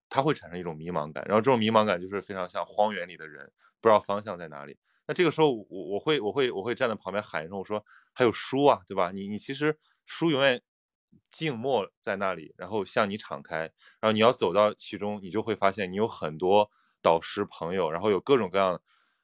[0.08, 1.26] 他会产生一种迷茫感。
[1.28, 3.52] 然后这种迷茫感就是非常像荒原里的人，
[3.82, 4.78] 不知道方向在哪里。
[5.08, 7.84] 那这个时候，我我会我会我会站在旁边喊一声，我说
[8.14, 9.12] 还有书啊，对吧？
[9.12, 10.62] 你你其实书永远
[11.32, 13.60] 静默在那里，然后向你敞开。
[14.00, 16.70] 然后你要走到其中，你就会发现你有很多。
[17.00, 18.82] 导师朋友，然后有各种各样，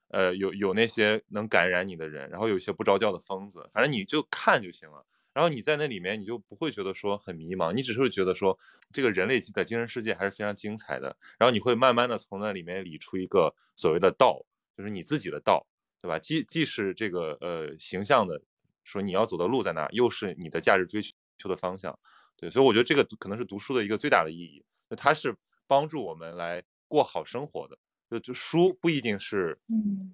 [0.10, 5.06] 呃，有有那些能感染你的人，然后有一些不着调的疯子，反正你就看就行了。
[5.34, 8.58] 然后你在那里面，你就不会觉得说很迷茫，你只是会觉得说
[8.94, 11.18] 这个人类的精神世界还是非常精彩的。
[11.40, 14.46] 然后你会慢慢的从那里面理出一个所谓的道，
[14.78, 15.66] 就是你自己的道，
[16.04, 16.20] 对吧？
[16.20, 18.39] 既既是这个呃形象的
[18.84, 21.01] 说你要走的路在哪，又是你的价值追
[21.39, 21.97] 求的方向，
[22.38, 22.51] 对。
[22.51, 25.36] 所以我觉得这个可能是读书的一个最大的意义，就它是
[25.66, 26.64] 帮助我们来。
[26.86, 27.76] 过好生活的，
[28.08, 30.14] 就就书不一定是嗯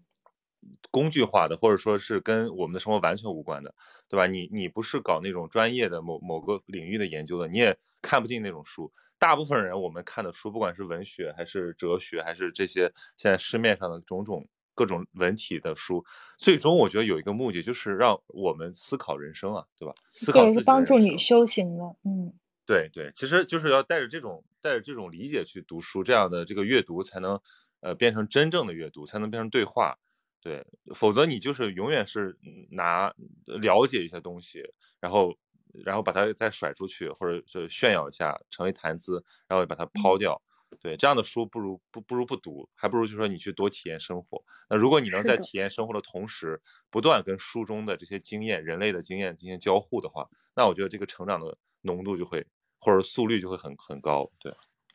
[0.91, 3.75] 工具化的，或者说是跟我们的生活完全无关的，
[4.07, 4.27] 对吧？
[4.27, 8.89] 你你不是搞那种专业的某某个领域的研究的，你也看不进那种书。
[9.17, 14.47] 大部分人我们看的书，不管是文学还是哲学，还是这些现在市面上的种种
[14.79, 16.05] 各种文体的书，
[16.37, 19.93] 最终我觉得有一个目的，就是让我们思考人生啊，对吧？
[20.13, 22.31] 思考是帮助你修行的，嗯。
[22.65, 27.37] 对对，其实就是要带着这种带着这种理解去读书，这样的这个阅读才能，
[27.81, 29.97] 呃，变成真正的阅读，才能变成对话。
[30.41, 30.65] 对，
[30.95, 32.37] 否则你就是永远是
[32.71, 33.13] 拿
[33.47, 34.63] 了解一些东西，
[35.01, 35.35] 然后
[35.83, 40.41] 然后把它再甩出去，或者是炫耀一下，成为谈资，然后把它抛掉。
[40.81, 44.43] 对，这样的书不如不不如不读，还不如就说你去多体验生活。
[44.69, 52.45] 那如果你能在体验生活的同时，不断跟书中的这些经验、人类的经验进行交互的话，那我觉得这个成长的浓度就会
[52.79, 54.31] 或者速率就会很很高。
[54.39, 54.51] 对，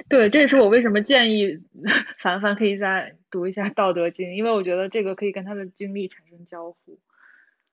[0.09, 1.49] 对，这也是我为什么建议
[2.20, 7.01] 凡凡可以再读一下《道德经》，因为我觉得这个可以跟他的经历产生交互。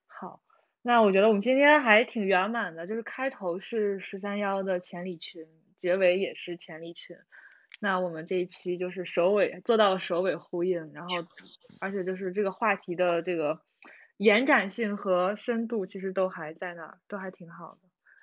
[0.07, 0.41] 好。
[0.83, 5.45] 那我觉得我们今天还挺圆满的，就是开头是十三幺的钱理群，
[5.77, 7.15] 结尾也是钱理群。
[7.83, 11.15] 那我们这一期就是首尾做到了首尾呼应，然后
[11.81, 13.59] 而且就是这个话题的这个
[14.17, 17.79] 延展性和深度其实都还在那，都还挺好的。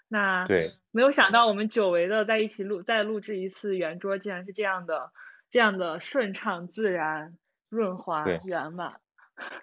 [0.07, 5.13] 那对，没有想到我们久违的在一起录再录制一次圆桌，竟然是这样的
[5.51, 7.37] 这样的顺畅、自然、
[7.69, 9.01] 润滑、圆满。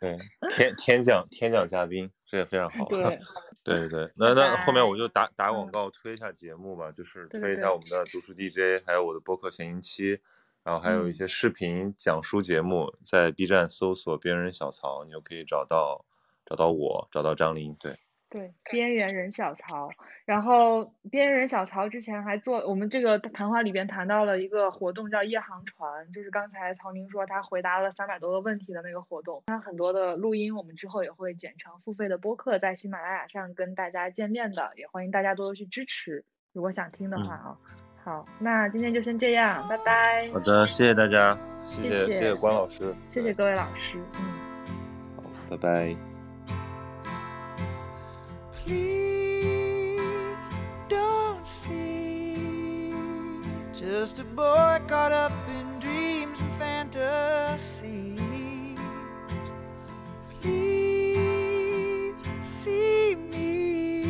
[0.01, 0.17] 对，
[0.49, 2.11] 天天降天降嘉宾。
[2.27, 3.19] 这也非常好， 对
[3.65, 3.89] 对。
[3.89, 4.95] 对，那那后面我。
[4.95, 10.21] 就打打广告推一下节目吧，就是推一下我们的读书 DJ，还有我的播客闲音期，
[10.63, 16.05] 然后还有一些视频讲书节目，在 B 站搜索“边人小曹”，你就可以找到
[16.45, 17.97] 找到我，找到张琳，对。
[18.35, 19.89] 对，边缘人小曹，
[20.25, 37.57] 然后边缘人小曹之前还做我们这个谈话里边谈到了一个活动叫夜航船，就是刚才曹宁说他回答了三百多个问题的那个活动，他很多的录音我们之后也会剪成付费的播客，在喜马拉雅上跟大家见面的，也欢迎大家多多去支持，如果想听的话啊。
[38.03, 40.29] 好，那今天就先这样，拜拜。
[40.31, 44.25] 好的，谢谢大家，谢谢谢谢关老师，谢谢各位老师，嗯，
[45.15, 46.14] 好，拜拜。
[48.65, 50.49] Please
[50.89, 52.91] don't see
[53.73, 58.19] just a boy caught up in dreams and fantasies.
[60.41, 64.05] Please see me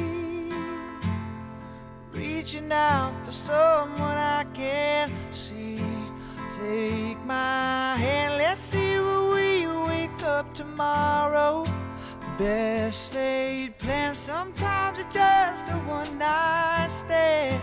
[2.14, 5.82] reaching out for someone I can't see.
[6.58, 11.66] Take my hand, let's see where we wake up tomorrow
[12.38, 14.18] best laid plans.
[14.18, 17.62] Sometimes it's just a one night stand.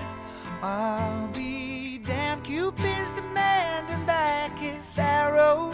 [0.62, 5.70] I'll be damned, Cupid's demanding back his arrow.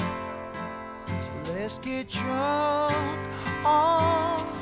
[1.07, 3.19] So let's get drunk
[3.65, 4.58] on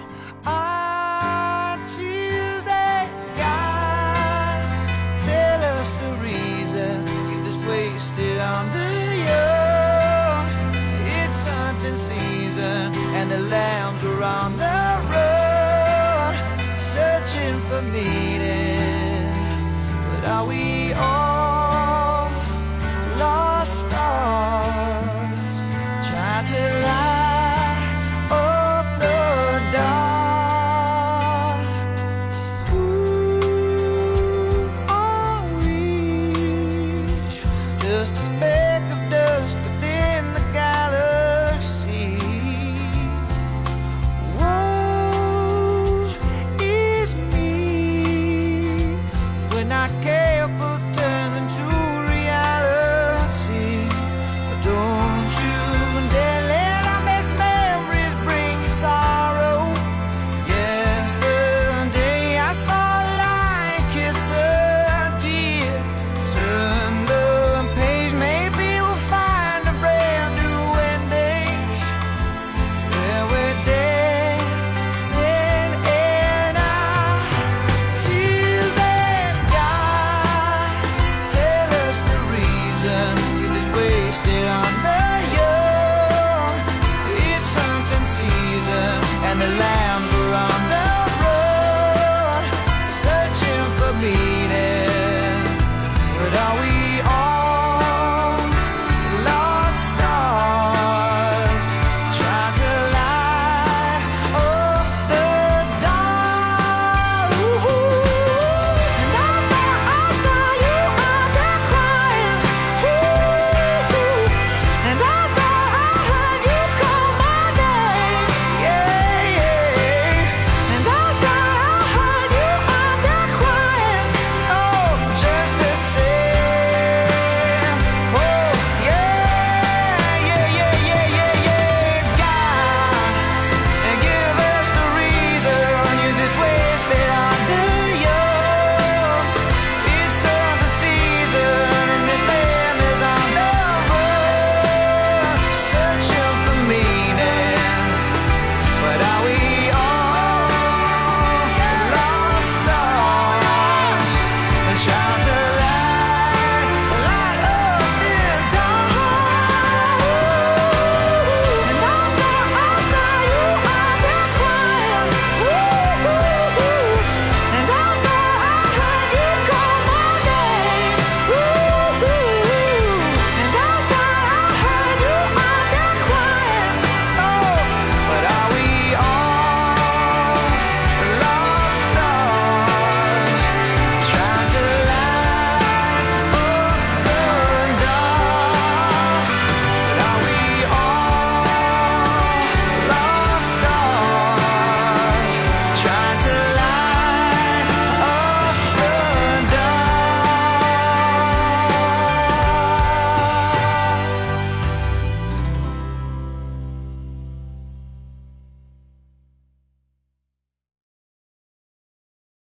[17.76, 18.25] for me.